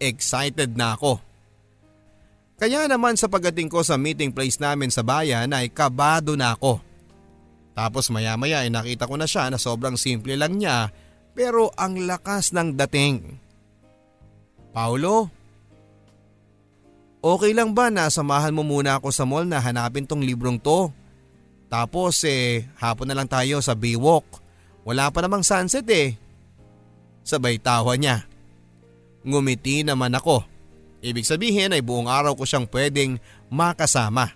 [0.00, 1.20] excited na ako.
[2.60, 6.80] Kaya naman sa pagdating ko sa meeting place namin sa bayan ay kabado na ako.
[7.72, 10.92] Tapos maya maya ay nakita ko na siya na sobrang simple lang niya
[11.32, 13.40] pero ang lakas ng dating.
[14.76, 15.32] Paulo?
[17.20, 20.88] Okay lang ba na samahan mo muna ako sa mall na hanapin tong librong to?
[21.68, 24.26] Tapos eh, hapon na lang tayo sa Baywalk.
[24.90, 26.18] Wala pa namang sunset eh.
[27.22, 28.26] Sabay tawa niya.
[29.22, 30.42] Ngumiti naman ako.
[30.98, 33.22] Ibig sabihin ay buong araw ko siyang pwedeng
[33.54, 34.34] makasama.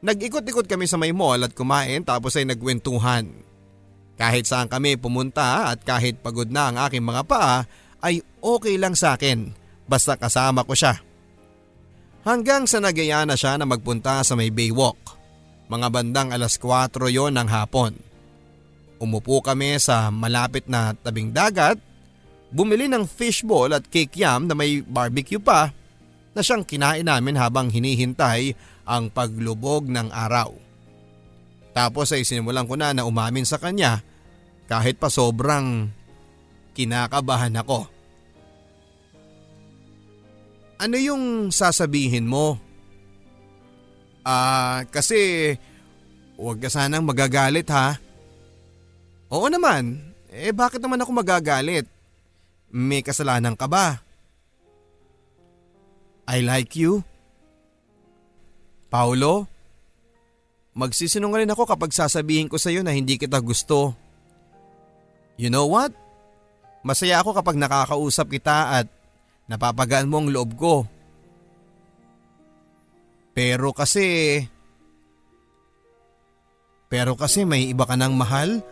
[0.00, 3.28] Nag-ikot-ikot kami sa may mall at kumain tapos ay nagwentuhan.
[4.16, 7.68] Kahit saan kami pumunta at kahit pagod na ang aking mga paa
[8.00, 9.52] ay okay lang sa akin
[9.84, 11.04] basta kasama ko siya.
[12.24, 14.96] Hanggang sa nagaya na siya na magpunta sa may Baywalk.
[15.68, 18.13] Mga bandang alas 4 yon ng hapon.
[19.04, 21.76] Umupo kami sa malapit na tabing dagat,
[22.48, 25.76] bumili ng fishball at cake yam na may barbecue pa
[26.32, 28.56] na siyang kinain namin habang hinihintay
[28.88, 30.56] ang paglubog ng araw.
[31.76, 34.00] Tapos ay sinimulan ko na na umamin sa kanya
[34.72, 35.92] kahit pa sobrang
[36.72, 37.84] kinakabahan ako.
[40.80, 42.56] Ano yung sasabihin mo?
[44.24, 45.52] Ah, uh, kasi
[46.40, 48.00] huwag ka sanang magagalit ha.
[49.34, 51.90] Oo naman, eh bakit naman ako magagalit?
[52.70, 53.98] May kasalanan ka ba?
[56.30, 57.02] I like you?
[58.86, 59.50] Paulo?
[60.78, 63.98] Magsisinungaling ako kapag sasabihin ko sa iyo na hindi kita gusto.
[65.34, 65.90] You know what?
[66.86, 68.86] Masaya ako kapag nakakausap kita at
[69.50, 70.86] napapagaan mo ang loob ko.
[73.34, 74.38] Pero kasi…
[76.86, 78.62] Pero kasi may iba ka ng mahal?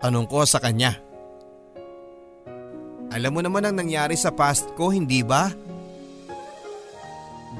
[0.00, 0.96] Tanong ko sa kanya.
[3.14, 5.48] Alam mo naman ang nangyari sa past ko, hindi ba?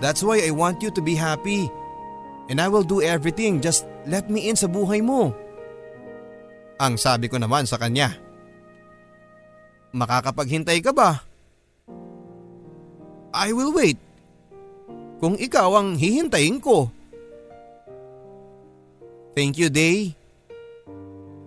[0.04, 1.72] That's why I want you to be happy.
[2.52, 5.32] And I will do everything, just let me in sa buhay mo.
[6.76, 8.12] Ang sabi ko naman sa kanya.
[9.96, 11.24] Makakapaghintay ka ba?
[13.32, 13.96] I will wait.
[15.16, 16.92] Kung ikaw ang hihintayin ko.
[19.32, 20.12] Thank you, Day.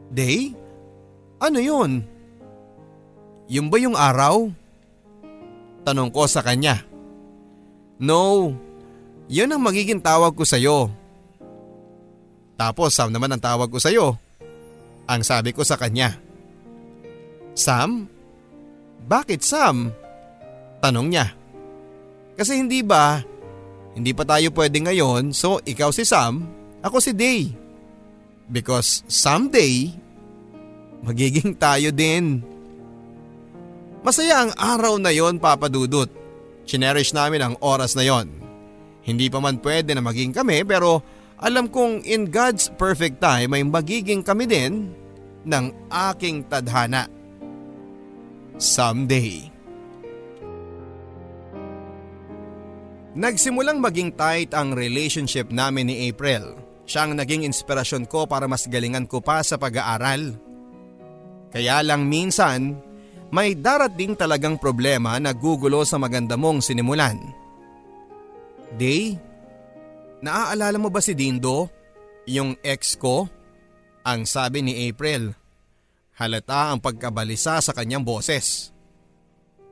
[0.09, 0.58] Day?
[1.39, 2.03] Ano yun?
[3.47, 4.51] Yung ba yung araw?
[5.87, 6.83] Tanong ko sa kanya.
[7.99, 8.53] No,
[9.31, 10.91] yan ang magiging tawag ko sa'yo.
[12.59, 14.19] Tapos Sam naman ang tawag ko sa'yo.
[15.07, 16.19] Ang sabi ko sa kanya.
[17.55, 18.05] Sam?
[19.07, 19.95] Bakit Sam?
[20.83, 21.31] Tanong niya.
[22.35, 23.19] Kasi hindi ba,
[23.95, 26.47] hindi pa tayo pwede ngayon so ikaw si Sam,
[26.79, 27.51] ako si Day.
[28.47, 29.91] Because someday,
[31.03, 32.43] magiging tayo din.
[33.99, 36.07] Masaya ang araw na yon Papa Dudut.
[36.63, 38.31] Chinerish namin ang oras na yon.
[39.03, 41.01] Hindi pa man pwede na maging kami pero
[41.39, 44.91] alam kong in God's perfect time ay magiging kami din
[45.47, 47.07] ng aking tadhana.
[48.59, 49.47] Someday.
[53.19, 56.55] Nagsimulang maging tight ang relationship namin ni April.
[56.85, 60.48] Siya ang naging inspirasyon ko para mas galingan ko pa sa pag-aaral.
[61.49, 62.77] Kaya lang minsan,
[63.29, 67.17] may darating talagang problema na gugulo sa maganda mong sinimulan.
[68.77, 69.17] Day,
[70.21, 71.69] naaalala mo ba si Dindo?
[72.29, 73.25] Yung ex ko?
[74.05, 75.33] Ang sabi ni April.
[76.17, 78.69] Halata ang pagkabalisa sa kanyang boses.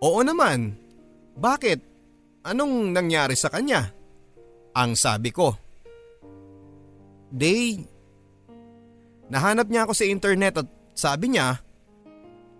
[0.01, 0.77] Oo naman.
[1.37, 1.79] Bakit?
[2.45, 3.93] Anong nangyari sa kanya?
[4.73, 5.53] Ang sabi ko.
[7.27, 7.81] Day,
[9.27, 11.59] nahanap niya ako sa internet at sabi niya,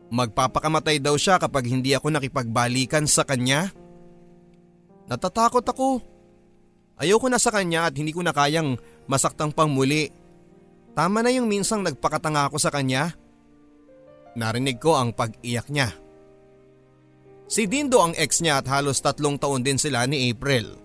[0.09, 3.71] magpapakamatay daw siya kapag hindi ako nakipagbalikan sa kanya.
[5.07, 5.99] Natatakot ako.
[6.97, 10.09] Ayoko na sa kanya at hindi ko na kayang masaktang pang muli.
[10.97, 13.13] Tama na yung minsang nagpakatanga ako sa kanya.
[14.33, 15.93] Narinig ko ang pag-iyak niya.
[17.47, 20.75] Si Dindo ang ex niya at halos tatlong taon din sila ni April.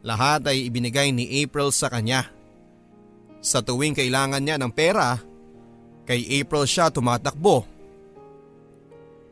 [0.00, 2.24] Lahat ay ibinigay ni April sa kanya.
[3.44, 5.20] Sa tuwing kailangan niya ng pera,
[6.08, 7.79] kay April siya tumatakbo.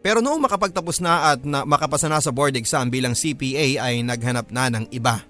[0.08, 4.48] Pero noong makapagtapos na at na makapasa na sa board exam bilang CPA ay naghanap
[4.48, 5.20] na ng iba.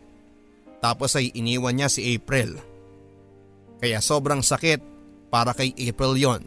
[0.79, 2.63] Tapos ay iniwan niya si April.
[3.83, 4.79] Kaya sobrang sakit
[5.35, 6.43] para kay April yon.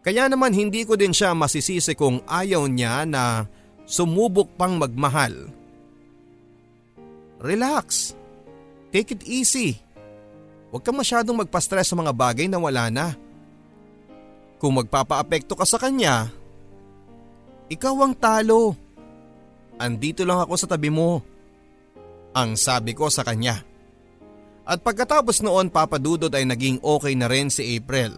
[0.00, 3.44] Kaya naman hindi ko din siya masisisi kung ayaw niya na
[3.84, 5.52] sumubok pang magmahal.
[7.36, 8.16] Relax.
[8.96, 9.76] Take it easy.
[10.72, 13.12] Huwag kang masyadong magpa-stress sa mga bagay na wala na.
[14.56, 16.39] Kung magpapa-apekto ka sa kanya,
[17.70, 18.74] ikaw ang talo.
[19.80, 21.22] Andito lang ako sa tabi mo.
[22.36, 23.62] Ang sabi ko sa kanya.
[24.68, 28.12] At pagkatapos noon papadudod ay naging okay na rin si April.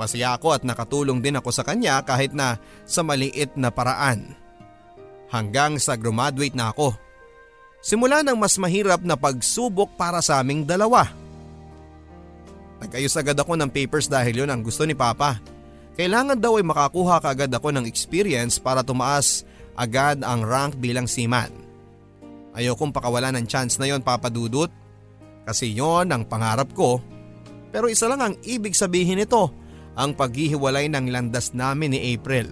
[0.00, 2.56] Masaya ako at nakatulong din ako sa kanya kahit na
[2.88, 4.32] sa maliit na paraan.
[5.28, 6.96] Hanggang sa graduate na ako.
[7.84, 11.06] Simula ng mas mahirap na pagsubok para sa aming dalawa.
[12.80, 15.36] Nagayos agad ako ng papers dahil yun ang gusto ni Papa.
[16.00, 19.44] Kailangan daw ay makakuha kaagad ako ng experience para tumaas
[19.76, 21.52] agad ang rank bilang seaman.
[22.56, 24.72] Ayokong pakawala ng chance na yon Papa Dudut
[25.44, 27.04] kasi yon ang pangarap ko.
[27.68, 29.52] Pero isa lang ang ibig sabihin nito,
[29.92, 32.48] ang paghihiwalay ng landas namin ni April.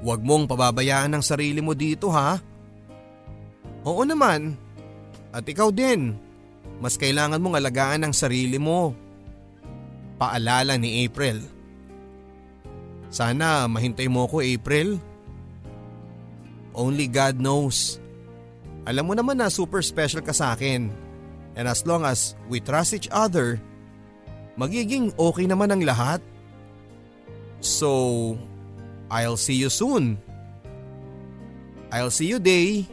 [0.00, 2.40] Huwag mong pababayaan ang sarili mo dito ha.
[3.84, 4.56] Oo naman.
[5.36, 6.16] At ikaw din.
[6.80, 8.96] Mas kailangan mong alagaan ang sarili mo.
[10.16, 11.57] Paalala ni April.
[13.08, 15.00] Sana mahintay mo ko April.
[16.76, 17.98] Only God knows.
[18.88, 20.92] Alam mo naman na super special ka sa akin.
[21.58, 23.58] And as long as we trust each other,
[24.54, 26.22] magiging okay naman ang lahat.
[27.58, 28.38] So,
[29.10, 30.20] I'll see you soon.
[31.90, 32.86] I'll see you day.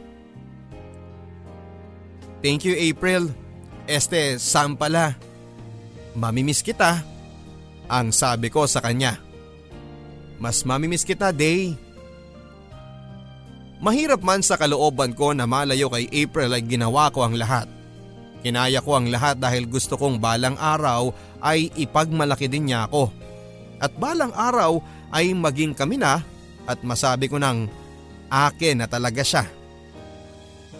[2.41, 3.29] Thank you April.
[3.85, 5.13] Este, Sam pala.
[6.17, 7.03] Mamimiss kita.
[7.85, 9.24] Ang sabi ko sa kanya.
[10.39, 11.75] Mas mamimiss kita day.
[13.79, 17.67] Mahirap man sa kalooban ko na malayo kay April ay ginawa ko ang lahat.
[18.45, 21.09] Kinaya ko ang lahat dahil gusto kong balang araw
[21.41, 23.09] ay ipagmalaki din niya ako.
[23.81, 24.79] At balang araw
[25.11, 26.21] ay maging kami na
[26.65, 27.67] at masabi ko nang
[28.29, 29.43] akin na talaga siya.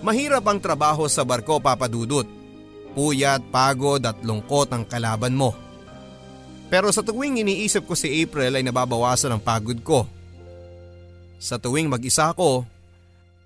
[0.05, 2.29] Mahirap ang trabaho sa barko papadudot.
[2.95, 5.64] Puyat, pagod at lungkot ang kalaban mo.
[6.69, 10.09] Pero sa tuwing iniisip ko si April ay nababawasan ang pagod ko.
[11.37, 12.65] Sa tuwing mag-isa ako,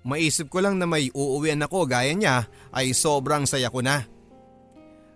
[0.08, 4.08] maisip ko lang na may uuwian ako gaya niya ay sobrang saya ko na.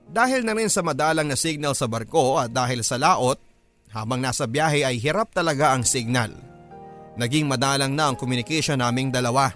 [0.05, 3.41] Dahil na rin sa madalang na signal sa barko at dahil sa laot,
[3.89, 6.35] habang nasa biyahe ay hirap talaga ang signal.
[7.15, 9.55] Naging madalang na ang communication naming dalawa.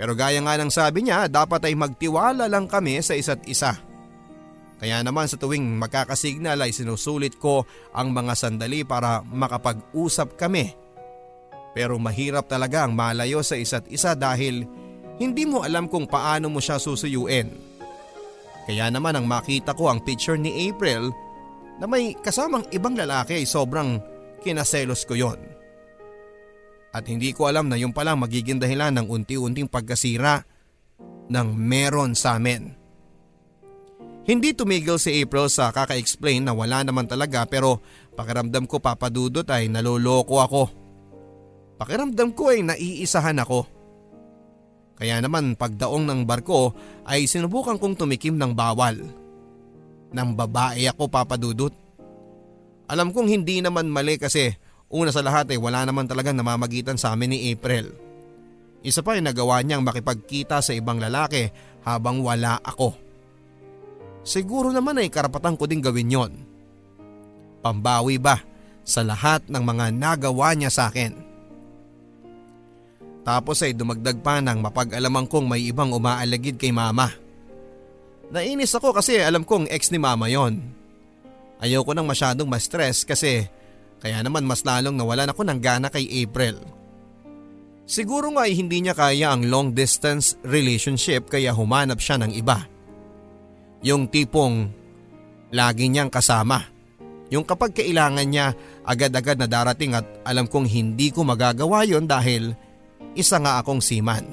[0.00, 3.76] Pero gaya nga ng sabi niya, dapat ay magtiwala lang kami sa isa't isa.
[4.76, 7.64] Kaya naman sa tuwing magkakasignal ay sinusulit ko
[7.96, 10.76] ang mga sandali para makapag-usap kami.
[11.72, 14.68] Pero mahirap talaga ang malayo sa isa't isa dahil
[15.16, 17.48] hindi mo alam kung paano mo siya susuyuin.
[18.68, 21.08] Kaya naman ang makita ko ang picture ni April
[21.80, 24.00] na may kasamang ibang lalaki ay sobrang
[24.44, 25.40] kinaselos ko yon.
[26.92, 30.44] At hindi ko alam na yung palang magiging dahilan ng unti-unting pagkasira
[31.28, 32.85] ng meron sa amin.
[34.26, 37.78] Hindi tumigil si April sa kaka-explain na wala naman talaga pero
[38.18, 40.62] pakiramdam ko papadudot ay naloloko ako.
[41.78, 43.70] Pakiramdam ko ay naiisahan ako.
[44.98, 46.74] Kaya naman pagdaong ng barko
[47.06, 48.98] ay sinubukan kong tumikim ng bawal
[50.10, 51.74] ng babae ako papadudot.
[52.90, 54.50] Alam kong hindi naman mali kasi
[54.90, 57.94] una sa lahat ay wala naman talagang namamagitan sa amin ni April.
[58.82, 61.46] Isa pa ay nagawa niyang makipagkita sa ibang lalaki
[61.86, 63.05] habang wala ako.
[64.26, 66.32] Siguro naman ay karapatan ko din gawin yon.
[67.62, 68.42] Pambawi ba
[68.82, 71.14] sa lahat ng mga nagawa niya sa akin?
[73.22, 77.10] Tapos ay dumagdag pa ng mapag-alaman kong may ibang umaalagid kay mama.
[78.34, 80.58] Nainis ako kasi alam kong ex ni mama yon.
[81.62, 83.46] Ayoko nang masyadong ma-stress kasi
[84.02, 86.58] kaya naman mas lalong nawalan ako ng gana kay April.
[87.86, 92.66] Siguro nga ay hindi niya kaya ang long distance relationship kaya humanap siya ng iba.
[93.84, 94.70] Yung tipong
[95.52, 96.64] lagi niyang kasama.
[97.28, 98.54] Yung kapag kailangan niya
[98.86, 102.54] agad-agad na darating at alam kong hindi ko magagawa yon dahil
[103.18, 104.24] isa nga akong seaman.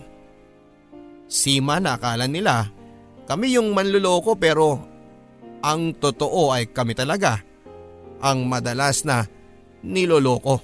[1.26, 2.70] Seaman na akala nila
[3.26, 4.78] kami yung manluloko pero
[5.64, 7.40] ang totoo ay kami talaga
[8.20, 9.24] ang madalas na
[9.84, 10.60] niloloko.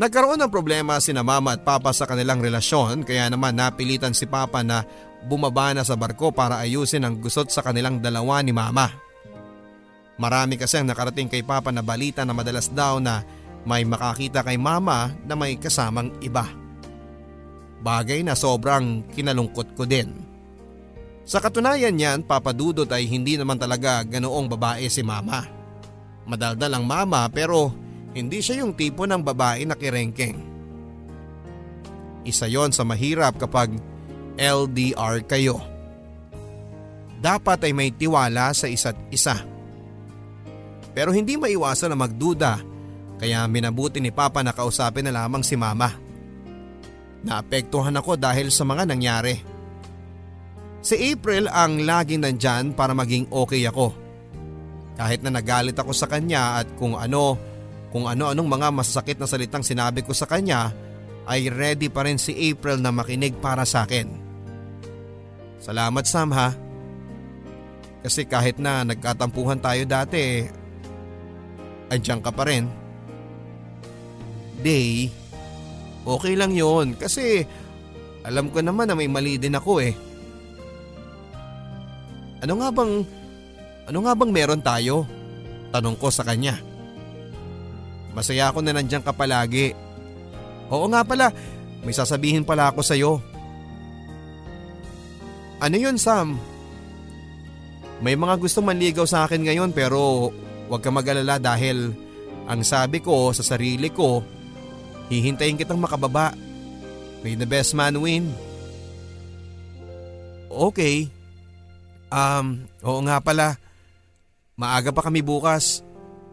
[0.00, 4.24] Nagkaroon ng problema si na mama at papa sa kanilang relasyon kaya naman napilitan si
[4.24, 4.86] papa na
[5.24, 8.88] bumaba na sa barko para ayusin ang gusot sa kanilang dalawa ni mama.
[10.20, 13.24] Marami kasi ang nakarating kay papa na balita na madalas daw na
[13.64, 16.44] may makakita kay mama na may kasamang iba.
[17.80, 20.12] Bagay na sobrang kinalungkot ko din.
[21.24, 25.44] Sa katunayan niyan, papadudot ay hindi naman talaga ganoong babae si mama.
[26.28, 27.72] Madaldal ang mama pero
[28.12, 30.36] hindi siya yung tipo ng babae na kirengkeng.
[32.28, 33.72] Isa yon sa mahirap kapag
[34.40, 35.60] LDR kayo.
[37.20, 39.36] Dapat ay may tiwala sa isa't isa.
[40.96, 42.64] Pero hindi maiwasan na magduda
[43.20, 45.92] kaya minabuti ni Papa na kausapin na lamang si Mama.
[47.20, 49.36] Naapektuhan ako dahil sa mga nangyari.
[50.80, 53.92] Si April ang laging nandyan para maging okay ako.
[54.96, 57.36] Kahit na nagalit ako sa kanya at kung ano,
[57.92, 60.72] kung ano-anong mga masasakit na salitang sinabi ko sa kanya,
[61.28, 64.19] ay ready pa rin si April na makinig para sa akin.
[65.60, 66.56] Salamat Sam ha.
[68.00, 70.48] Kasi kahit na nagkatampuhan tayo dati,
[71.92, 72.64] andyan ka pa rin.
[74.64, 75.12] Day,
[76.08, 77.44] okay lang yon kasi
[78.24, 79.92] alam ko naman na may mali din ako eh.
[82.40, 83.04] Ano nga bang,
[83.84, 85.04] ano nga bang meron tayo?
[85.72, 86.56] Tanong ko sa kanya.
[88.16, 89.76] Masaya ako na nandiyan ka palagi.
[90.72, 91.28] Oo nga pala,
[91.84, 93.29] may sasabihin pala ako sa'yo.
[95.60, 96.40] Ano yun Sam?
[98.00, 100.32] May mga gusto manligaw sa akin ngayon pero
[100.72, 101.92] huwag ka mag-alala dahil
[102.48, 104.24] ang sabi ko sa sarili ko,
[105.12, 106.32] hihintayin kitang makababa.
[107.20, 108.32] May the best man win.
[110.48, 111.12] Okay.
[112.08, 113.60] Um, oo nga pala.
[114.56, 115.84] Maaga pa kami bukas.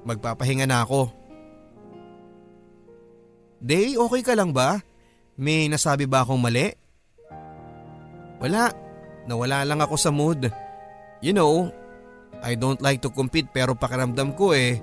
[0.07, 1.11] Magpapahinga na ako.
[3.59, 4.79] Day, okay ka lang ba?
[5.35, 6.71] May nasabi ba akong mali?
[8.39, 8.86] Wala.
[9.27, 10.47] Nawala lang ako sa mood.
[11.19, 11.67] You know,
[12.39, 14.79] I don't like to compete pero pakiramdam ko eh,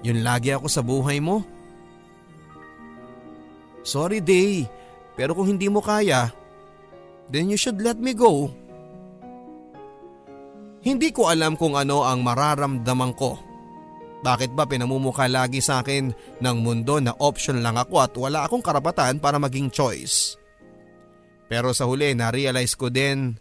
[0.00, 1.44] yun lagi ako sa buhay mo.
[3.84, 4.64] Sorry Day,
[5.12, 6.32] pero kung hindi mo kaya,
[7.28, 8.48] then you should let me go.
[10.84, 13.40] Hindi ko alam kung ano ang mararamdaman ko.
[14.24, 18.64] Bakit ba pinamumukha lagi sa akin ng mundo na option lang ako at wala akong
[18.64, 20.40] karapatan para maging choice?
[21.44, 23.36] Pero sa huli na-realize ko din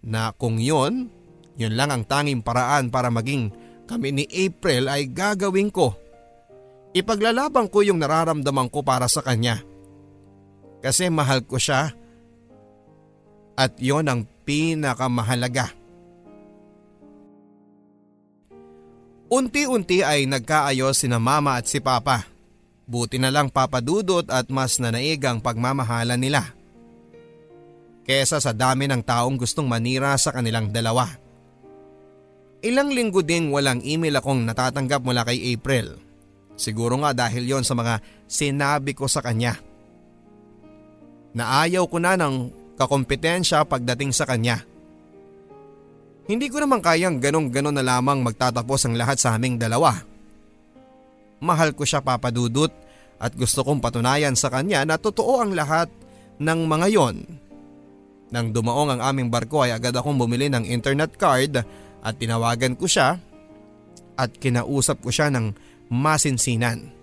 [0.00, 1.12] na kung yon
[1.60, 3.52] yun lang ang tanging paraan para maging
[3.84, 5.92] kami ni April ay gagawin ko.
[6.96, 9.60] Ipaglalabang ko yung nararamdaman ko para sa kanya.
[10.80, 11.92] Kasi mahal ko siya
[13.58, 15.68] at yon ang pinakamahalaga.
[19.30, 22.26] Unti-unti ay nagkaayos sina mama at si papa.
[22.90, 26.59] Buti na lang papadudot at mas nanaig ang pagmamahala nila.
[28.10, 31.06] Kesa sa dami ng taong gustong manira sa kanilang dalawa.
[32.58, 35.94] Ilang linggo ding walang email akong natatanggap mula kay April.
[36.58, 39.54] Siguro nga dahil yon sa mga sinabi ko sa kanya.
[41.38, 44.58] Naayaw ko na ng kakompetensya pagdating sa kanya.
[46.26, 49.94] Hindi ko naman kayang ganong-ganon na lamang magtatapos ang lahat sa aming dalawa.
[51.38, 52.74] Mahal ko siya papadudot
[53.22, 55.86] at gusto kong patunayan sa kanya na totoo ang lahat
[56.42, 57.46] ng mga yon.
[58.30, 61.62] Nang dumaong ang aming barko ay agad akong bumili ng internet card
[62.00, 63.18] at tinawagan ko siya
[64.14, 65.50] at kinausap ko siya ng
[65.90, 66.94] masinsinan.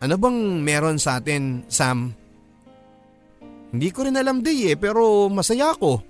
[0.00, 2.16] Ano bang meron sa atin, Sam?
[3.70, 6.00] Hindi ko rin alam di eh, pero masaya ako.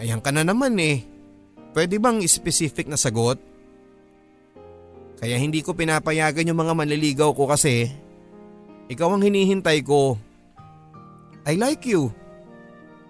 [0.00, 1.04] Ayan ka na naman eh.
[1.76, 3.36] Pwede bang specific na sagot?
[5.20, 7.88] Kaya hindi ko pinapayagan yung mga manliligaw ko kasi
[8.88, 10.16] ikaw ang hinihintay ko.
[11.46, 12.10] I like you.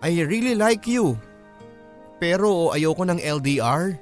[0.04, 1.16] I really like you.
[2.20, 3.96] Pero ayoko ng LDR.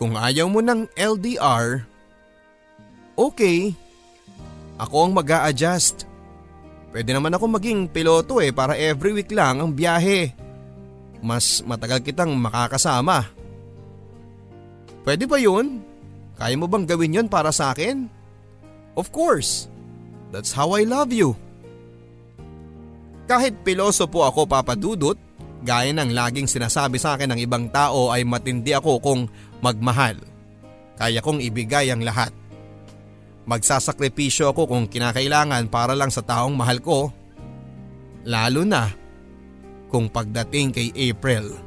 [0.00, 1.84] Kung ayaw mo ng LDR,
[3.18, 3.76] okay.
[4.78, 6.08] Ako ang mag adjust
[6.88, 10.32] Pwede naman ako maging piloto eh para every week lang ang biyahe.
[11.20, 13.28] Mas matagal kitang makakasama.
[15.04, 15.84] Pwede ba yun?
[16.38, 18.08] Kaya mo bang gawin yun para sa akin?
[18.96, 19.68] Of course.
[20.32, 21.36] That's how I love you.
[23.28, 28.22] Kahit piloso po ako papadudot, Gaya ng laging sinasabi sa akin ng ibang tao ay
[28.22, 29.26] matindi ako kung
[29.58, 30.14] magmahal.
[30.94, 32.30] Kaya kong ibigay ang lahat.
[33.48, 37.10] Magsasakripisyo ako kung kinakailangan para lang sa taong mahal ko.
[38.28, 38.92] Lalo na
[39.88, 41.58] kung pagdating kay April.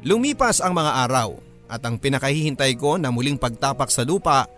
[0.00, 1.36] Lumipas ang mga araw
[1.68, 4.48] at ang pinakahihintay ko na muling pagtapak sa lupa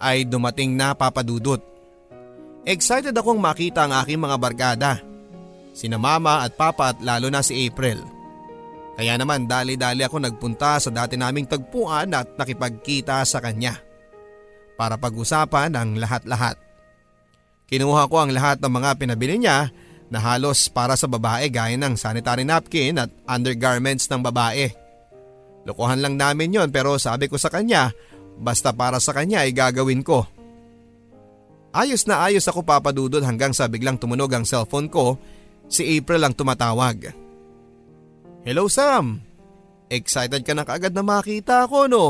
[0.00, 1.60] ay dumating na papadudot.
[2.68, 5.00] Excited akong makita ang aking mga barkada
[5.78, 8.02] sina mama at papa at lalo na si April.
[8.98, 13.78] Kaya naman dali-dali ako nagpunta sa dati naming tagpuan at nakipagkita sa kanya
[14.74, 16.58] para pag-usapan ang lahat-lahat.
[17.70, 19.70] Kinuha ko ang lahat ng mga pinabili niya
[20.10, 24.66] na halos para sa babae gaya ng sanitary napkin at undergarments ng babae.
[25.62, 27.94] Lokohan lang namin yon pero sabi ko sa kanya
[28.36, 30.26] basta para sa kanya ay gagawin ko.
[31.72, 35.20] Ayos na ayos ako papadudod hanggang sa biglang tumunog ang cellphone ko
[35.68, 37.12] Si April ang tumatawag.
[38.42, 39.20] Hello Sam!
[39.92, 42.04] Excited ka na kaagad na makita ako no?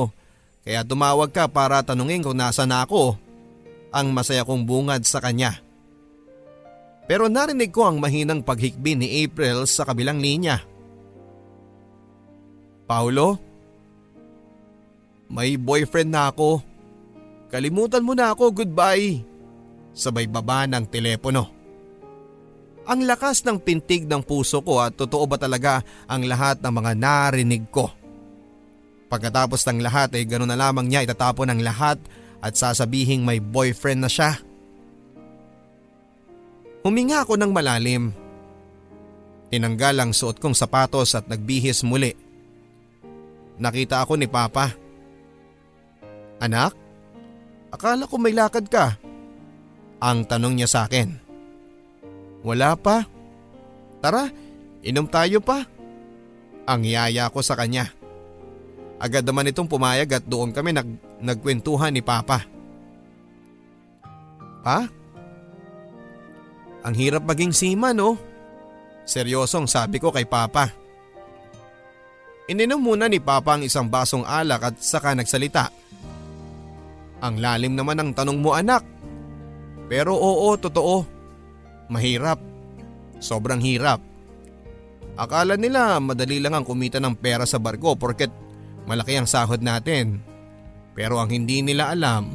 [0.63, 3.19] Kaya tumawag ka para tanungin kung nasa na ako.
[3.91, 5.59] Ang masaya kong bungad sa kanya.
[7.11, 10.63] Pero narinig ko ang mahinang paghikbi ni April sa kabilang linya.
[12.87, 13.41] Paulo?
[15.33, 16.61] May boyfriend na ako.
[17.49, 19.25] Kalimutan mo na ako, goodbye.
[19.99, 21.51] Sabay baba ng telepono.
[22.87, 26.93] Ang lakas ng pintig ng puso ko at totoo ba talaga ang lahat ng mga
[26.95, 27.91] narinig ko?
[29.11, 31.99] Pagkatapos ng lahat ay ganoon na lamang niya itatapon ang lahat
[32.39, 34.39] at sasabihing may boyfriend na siya.
[36.87, 38.15] Huminga ako ng malalim.
[39.51, 42.15] Tinanggal ang suot kong sapatos at nagbihis muli.
[43.59, 44.71] Nakita ako ni Papa.
[46.39, 46.73] Anak,
[47.75, 49.08] akala ko may lakad ka.
[49.99, 51.11] Ang tanong niya sa akin.
[52.47, 53.03] Wala pa.
[53.99, 54.31] Tara,
[54.87, 55.67] inom tayo pa.
[56.69, 57.91] Ang yaya ko sa kanya.
[58.99, 60.89] Agad naman itong pumayag at doon kami nag,
[61.23, 62.43] nagkwentuhan ni Papa.
[64.63, 64.91] Pa?
[66.83, 68.19] Ang hirap maging sima no?
[69.07, 70.71] Seryosong sabi ko kay Papa.
[72.51, 75.71] Ininom muna ni Papa ang isang basong alak at saka nagsalita.
[77.23, 78.98] Ang lalim naman ng tanong mo anak.
[79.89, 81.05] Pero oo, totoo.
[81.89, 82.39] Mahirap.
[83.19, 84.05] Sobrang hirap.
[85.19, 88.31] Akala nila madali lang ang kumita ng pera sa barko porket
[88.87, 90.23] malaki ang sahod natin.
[90.95, 92.31] Pero ang hindi nila alam,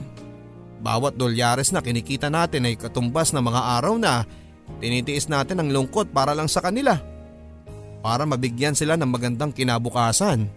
[0.83, 4.27] bawat dolyares na kinikita natin ay katumbas ng mga araw na
[4.83, 6.99] tinitiis natin ang lungkot para lang sa kanila.
[8.03, 10.47] Para mabigyan sila ng magandang kinabukasan.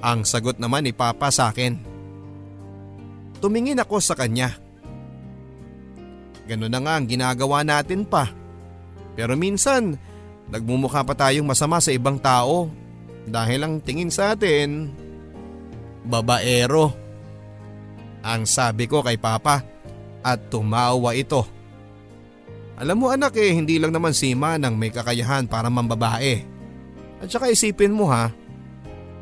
[0.00, 1.76] Ang sagot naman ni Papa sa akin.
[3.40, 4.69] Tumingin ako sa kanya.
[6.50, 8.26] Ganun na nga ang ginagawa natin pa.
[9.14, 9.94] Pero minsan,
[10.50, 12.66] nagmumukha pa tayong masama sa ibang tao
[13.22, 14.90] dahil ang tingin sa atin,
[16.02, 16.90] babaero.
[18.26, 19.62] Ang sabi ko kay Papa
[20.26, 21.46] at tumawa ito.
[22.80, 26.42] Alam mo anak eh, hindi lang naman si Manang may kakayahan para mambabae.
[27.22, 28.32] At saka isipin mo ha,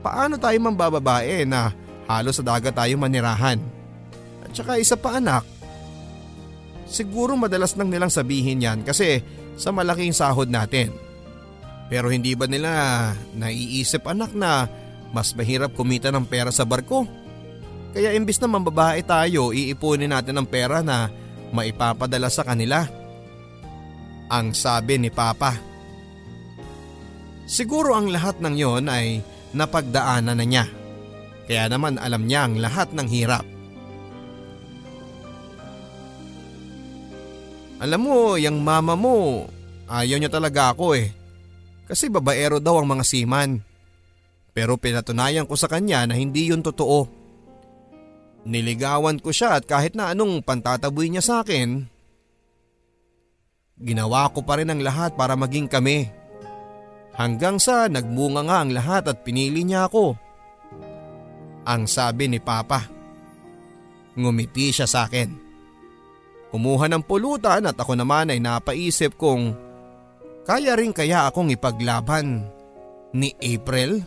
[0.00, 1.76] paano tayo mambababae na
[2.08, 3.60] halos sa dagat tayo manirahan?
[4.46, 5.57] At saka isa pa anak,
[6.88, 9.20] Siguro madalas nang nilang sabihin yan kasi
[9.60, 10.90] sa malaking sahod natin.
[11.88, 14.68] Pero hindi ba nila naiisip anak na
[15.12, 17.04] mas mahirap kumita ng pera sa barko?
[17.92, 21.08] Kaya imbis na mambabae tayo, iipunin natin ang pera na
[21.52, 22.84] maipapadala sa kanila.
[24.28, 25.56] Ang sabi ni Papa.
[27.48, 29.24] Siguro ang lahat ng yon ay
[29.56, 30.68] napagdaanan na niya.
[31.48, 33.57] Kaya naman alam niya ang lahat ng hirap.
[37.78, 39.46] Alam mo, yung mama mo,
[39.86, 41.14] ayaw niya talaga ako eh.
[41.86, 43.62] Kasi babaero daw ang mga siman.
[44.50, 47.06] Pero pinatunayan ko sa kanya na hindi yun totoo.
[48.42, 51.86] Niligawan ko siya at kahit na anong pantataboy niya sa akin,
[53.78, 56.10] ginawa ko pa rin ang lahat para maging kami.
[57.14, 60.18] Hanggang sa nagbunga nga ang lahat at pinili niya ako.
[61.62, 62.90] Ang sabi ni Papa.
[64.18, 65.47] Ngumiti siya sa akin.
[66.48, 69.52] Kumuha ng pulutan at ako naman ay napaisip kung
[70.48, 72.48] kaya rin kaya akong ipaglaban
[73.12, 74.00] ni April?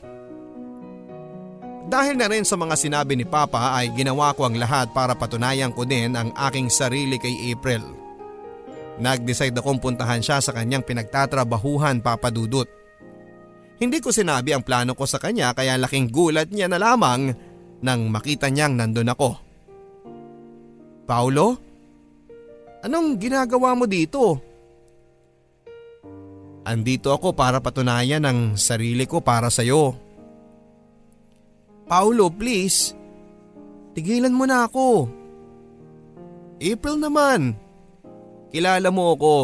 [1.86, 5.74] Dahil na rin sa mga sinabi ni Papa ay ginawa ko ang lahat para patunayan
[5.74, 7.82] ko din ang aking sarili kay April.
[9.02, 12.70] Nag-decide akong puntahan siya sa kanyang pinagtatrabahuhan papadudot.
[13.82, 17.34] Hindi ko sinabi ang plano ko sa kanya kaya laking gulat niya na lamang
[17.82, 19.30] nang makita niyang nandun ako.
[21.10, 21.71] Paulo?
[22.82, 24.42] Anong ginagawa mo dito?
[26.66, 29.98] Andito ako para patunayan ang sarili ko para sa'yo.
[31.90, 32.94] Paulo, please.
[33.98, 35.10] Tigilan mo na ako.
[36.62, 37.58] April naman.
[38.54, 39.36] Kilala mo ako.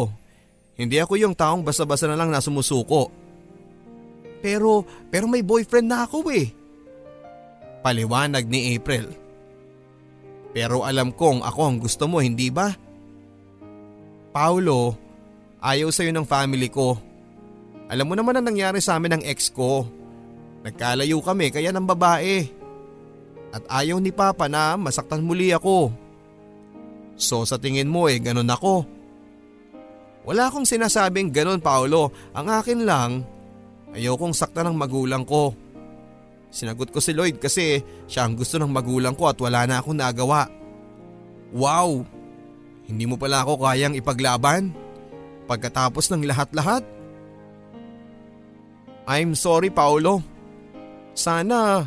[0.78, 3.10] Hindi ako yung taong basa-basa na lang na sumusuko.
[4.38, 6.54] Pero, pero may boyfriend na ako eh.
[7.82, 9.10] Paliwanag ni April.
[10.54, 12.87] Pero alam kong ako ang gusto mo, hindi ba?
[14.38, 14.94] Paulo,
[15.58, 16.94] ayaw sa'yo ng family ko.
[17.90, 19.82] Alam mo naman ang nangyari sa amin ng ex ko.
[20.62, 22.46] Nagkalayo kami kaya ng babae.
[23.50, 25.90] At ayaw ni Papa na masaktan muli ako.
[27.18, 28.86] So sa tingin mo eh ganun ako.
[30.22, 32.14] Wala akong sinasabing ganun Paulo.
[32.30, 33.26] Ang akin lang,
[33.90, 35.50] ayaw kong saktan ng magulang ko.
[36.54, 39.98] Sinagot ko si Lloyd kasi siya ang gusto ng magulang ko at wala na akong
[39.98, 40.46] nagawa.
[41.50, 42.17] Wow!
[42.88, 44.72] Hindi mo pala ako kayang ipaglaban?
[45.44, 46.80] Pagkatapos ng lahat-lahat?
[49.04, 50.24] I'm sorry Paolo.
[51.12, 51.84] Sana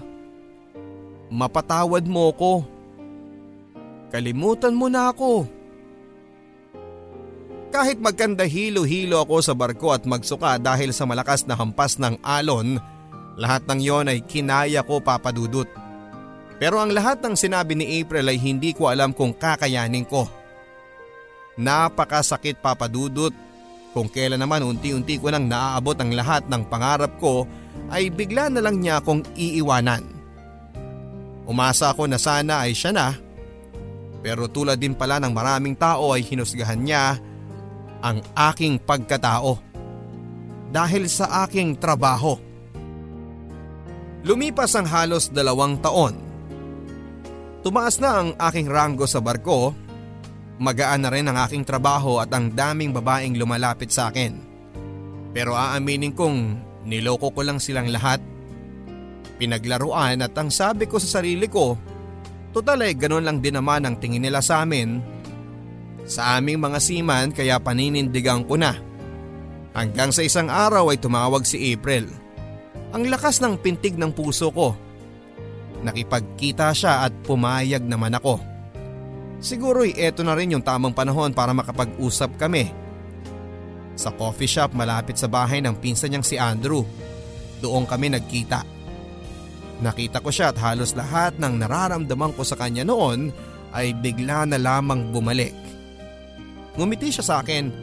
[1.34, 2.62] mapatawad mo ko.
[4.14, 5.50] Kalimutan mo na ako.
[7.72, 12.76] Kahit magkanda hilo-hilo ako sa barko at magsuka dahil sa malakas na hampas ng alon,
[13.40, 15.70] lahat ng yon ay kinaya ko papadudot.
[16.60, 20.41] Pero ang lahat ng sinabi ni April ay hindi ko alam kung kakayanin ko.
[21.60, 23.34] Napakasakit papadudot
[23.92, 27.44] Kung kailan naman unti-unti ko nang naaabot ang lahat ng pangarap ko
[27.92, 30.08] ay bigla na lang niya akong iiwanan.
[31.44, 33.12] Umasa ako na sana ay siya na
[34.22, 37.18] pero tulad din pala ng maraming tao ay hinusgahan niya
[38.06, 39.58] ang aking pagkatao
[40.70, 42.38] dahil sa aking trabaho.
[44.22, 46.16] Lumipas ang halos dalawang taon.
[47.66, 49.74] Tumaas na ang aking ranggo sa barko
[50.62, 54.38] magaan na rin ang aking trabaho at ang daming babaeng lumalapit sa akin.
[55.34, 56.38] Pero aaminin kong
[56.86, 58.22] niloko ko lang silang lahat.
[59.42, 61.74] Pinaglaruan at ang sabi ko sa sarili ko,
[62.54, 65.02] total ay ganun lang din naman ang tingin nila sa amin.
[66.06, 68.78] Sa aming mga siman kaya paninindigan ko na.
[69.74, 72.06] Hanggang sa isang araw ay tumawag si April.
[72.94, 74.78] Ang lakas ng pintig ng puso ko.
[75.82, 78.51] Nakipagkita siya at pumayag naman ako.
[79.42, 82.70] Siguro'y eto na rin yung tamang panahon para makapag-usap kami.
[83.98, 86.86] Sa coffee shop malapit sa bahay ng pinsan niyang si Andrew.
[87.58, 88.62] Doon kami nagkita.
[89.82, 93.34] Nakita ko siya at halos lahat ng nararamdaman ko sa kanya noon
[93.74, 95.58] ay bigla na lamang bumalik.
[96.78, 97.74] Ngumiti siya sa akin.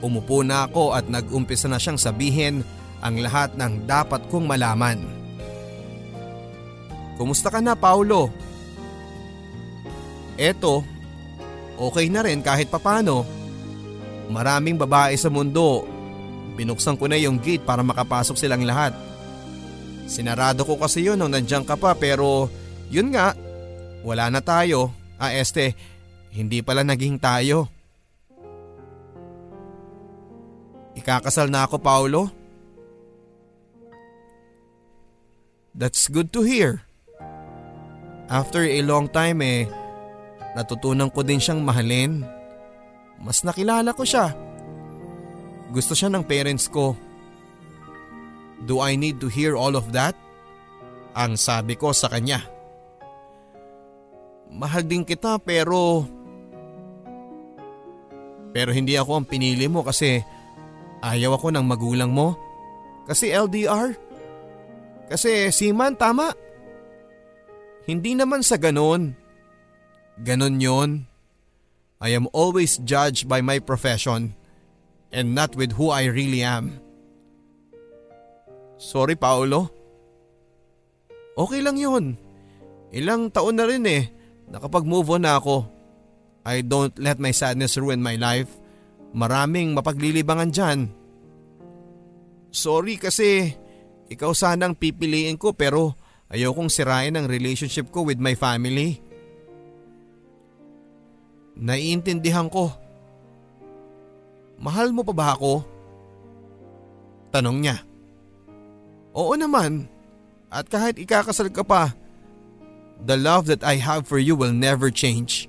[0.00, 2.64] Umupo na ako at nag-umpisa na siyang sabihin
[3.04, 5.04] ang lahat ng dapat kong malaman.
[7.20, 8.45] Kumusta ka na Paulo?
[10.36, 10.84] Eto,
[11.80, 13.24] okay na rin kahit papano.
[14.28, 15.84] Maraming babae sa mundo.
[16.56, 18.96] Binuksan ko na yung gate para makapasok silang lahat.
[20.06, 22.48] Sinarado ko kasi yun nung nandiyan ka pa pero
[22.88, 23.34] yun nga,
[24.06, 24.94] wala na tayo.
[25.18, 25.74] Ah este,
[26.32, 27.68] hindi pala naging tayo.
[30.96, 32.22] Ikakasal na ako Paulo?
[35.76, 36.80] That's good to hear.
[38.32, 39.68] After a long time eh,
[40.56, 42.24] Natutunan ko din siyang mahalin.
[43.20, 44.32] Mas nakilala ko siya.
[45.68, 46.96] Gusto siya ng parents ko.
[48.64, 50.16] Do I need to hear all of that?
[51.12, 52.40] Ang sabi ko sa kanya.
[54.48, 56.08] Mahal din kita pero…
[58.56, 60.24] Pero hindi ako ang pinili mo kasi
[61.04, 62.32] ayaw ako ng magulang mo.
[63.04, 63.92] Kasi LDR.
[65.12, 66.32] Kasi Siman tama.
[67.84, 69.25] Hindi naman sa ganon.
[70.20, 70.90] Ganon yon.
[72.00, 74.36] I am always judged by my profession
[75.12, 76.80] and not with who I really am.
[78.76, 79.72] Sorry Paolo.
[81.36, 82.16] Okay lang yon.
[82.92, 84.08] Ilang taon na rin eh.
[84.48, 85.68] Nakapag-move on na ako.
[86.46, 88.48] I don't let my sadness ruin my life.
[89.16, 90.78] Maraming mapaglilibangan dyan.
[92.52, 93.52] Sorry kasi
[94.06, 95.98] ikaw sanang pipiliin ko pero
[96.30, 99.05] ayokong sirain ang relationship ko with my family.
[101.56, 102.68] Naiintindihan ko.
[104.60, 105.64] Mahal mo pa ba ako?
[107.32, 107.76] Tanong niya.
[109.16, 109.88] Oo naman.
[110.52, 111.96] At kahit ikakasal ka pa,
[113.04, 115.48] the love that I have for you will never change.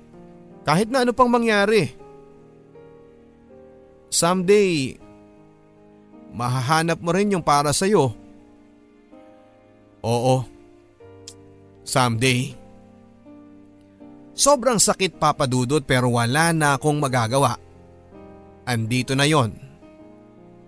[0.64, 1.92] Kahit na ano pang mangyari.
[4.08, 4.96] Someday,
[6.32, 8.12] mahahanap mo rin yung para sa'yo.
[10.04, 10.44] Oo.
[11.84, 12.52] Someday.
[14.38, 17.58] Sobrang sakit papadudot pero wala na akong magagawa.
[18.62, 19.50] Andito na yon.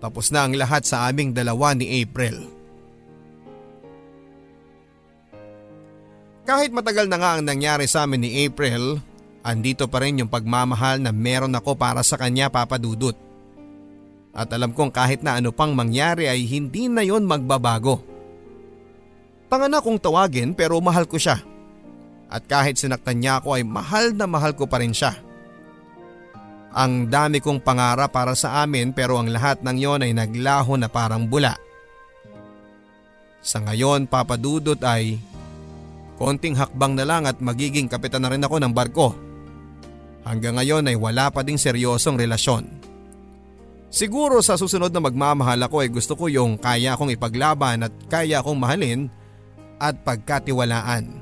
[0.03, 2.51] Tapos na ang lahat sa aming dalawa ni April.
[6.43, 8.99] Kahit matagal na nga ang nangyari sa amin ni April,
[9.39, 13.15] andito pa rin yung pagmamahal na meron ako para sa kanya papadudot.
[14.35, 18.03] At alam kong kahit na ano pang mangyari ay hindi na yon magbabago.
[19.47, 21.50] Tanga na kong tawagin pero mahal ko siya
[22.31, 25.19] at kahit sinaktan niya ako ay mahal na mahal ko pa rin siya.
[26.71, 30.87] Ang dami kong pangarap para sa amin pero ang lahat ng yon ay naglaho na
[30.87, 31.59] parang bula.
[33.43, 35.19] Sa ngayon papadudot ay
[36.15, 39.11] konting hakbang na lang at magiging kapitan na rin ako ng barko.
[40.23, 42.63] Hanggang ngayon ay wala pa ding seryosong relasyon.
[43.91, 48.39] Siguro sa susunod na magmamahal ako ay gusto ko yung kaya akong ipaglaban at kaya
[48.39, 49.11] akong mahalin
[49.75, 51.20] at pagkatiwalaan.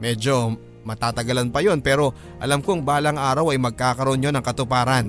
[0.00, 5.06] Medyo matatagalan pa yon pero alam kong balang araw ay magkakaroon yon ng katuparan.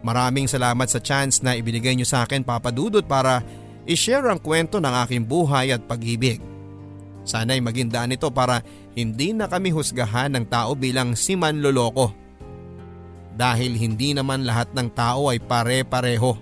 [0.00, 3.44] Maraming salamat sa chance na ibinigay niyo sa akin papadudot para
[3.84, 6.40] i-share ang kwento ng aking buhay at pag-ibig.
[7.28, 8.64] Sana'y maging daan ito para
[8.96, 12.14] hindi na kami husgahan ng tao bilang si manloloko.
[13.36, 16.32] Dahil hindi naman lahat ng tao ay pare-pareho.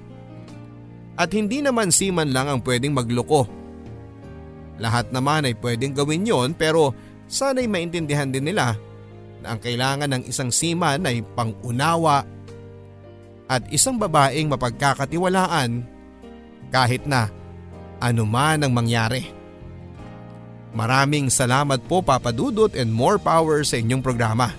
[1.16, 3.55] At hindi naman si man lang ang pwedeng magloko
[4.76, 6.92] lahat naman ay pwedeng gawin yon pero
[7.26, 8.76] sana'y maintindihan din nila
[9.40, 12.24] na ang kailangan ng isang seaman ay pangunawa,
[13.46, 15.86] at isang babaeng mapagkakatiwalaan
[16.74, 17.30] kahit na
[18.02, 19.30] anuman ang mangyari.
[20.74, 24.50] Maraming salamat po Papa Dudut and more power sa inyong programa.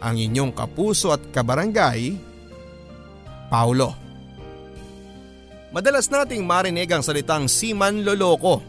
[0.00, 2.14] Ang inyong kapuso at kabarangay,
[3.50, 3.92] Paulo.
[5.74, 8.62] Madalas nating marinig ang salitang siman loloko.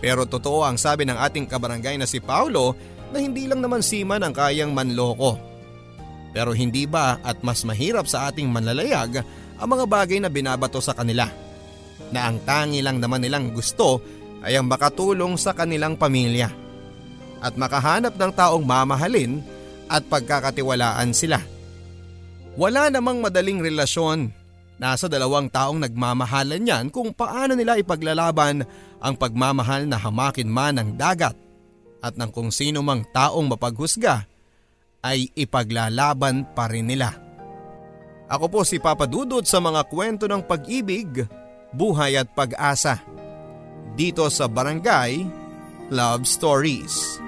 [0.00, 2.76] Pero totoo ang sabi ng ating kabarangay na si Paulo
[3.10, 5.40] na hindi lang naman siman ang kayang manloko.
[6.36, 9.24] Pero hindi ba at mas mahirap sa ating manlalayag
[9.56, 11.24] ang mga bagay na binabato sa kanila?
[12.12, 14.04] Na ang tangi lang naman nilang gusto
[14.44, 16.52] ay ang makatulong sa kanilang pamilya
[17.40, 19.40] at makahanap ng taong mamahalin
[19.88, 21.40] at pagkakatiwalaan sila.
[22.56, 24.32] Wala namang madaling relasyon.
[24.76, 28.60] Nasa dalawang taong nagmamahalan yan kung paano nila ipaglalaban
[29.00, 31.32] ang pagmamahal na hamakin man ng dagat
[32.04, 34.28] at ng kung sino mang taong mapaghusga
[35.00, 37.16] ay ipaglalaban pa rin nila.
[38.26, 41.24] Ako po si Papa Dudot sa mga kwento ng pag-ibig,
[41.72, 43.00] buhay at pag-asa
[43.94, 45.24] dito sa Barangay
[45.88, 47.25] Love Stories.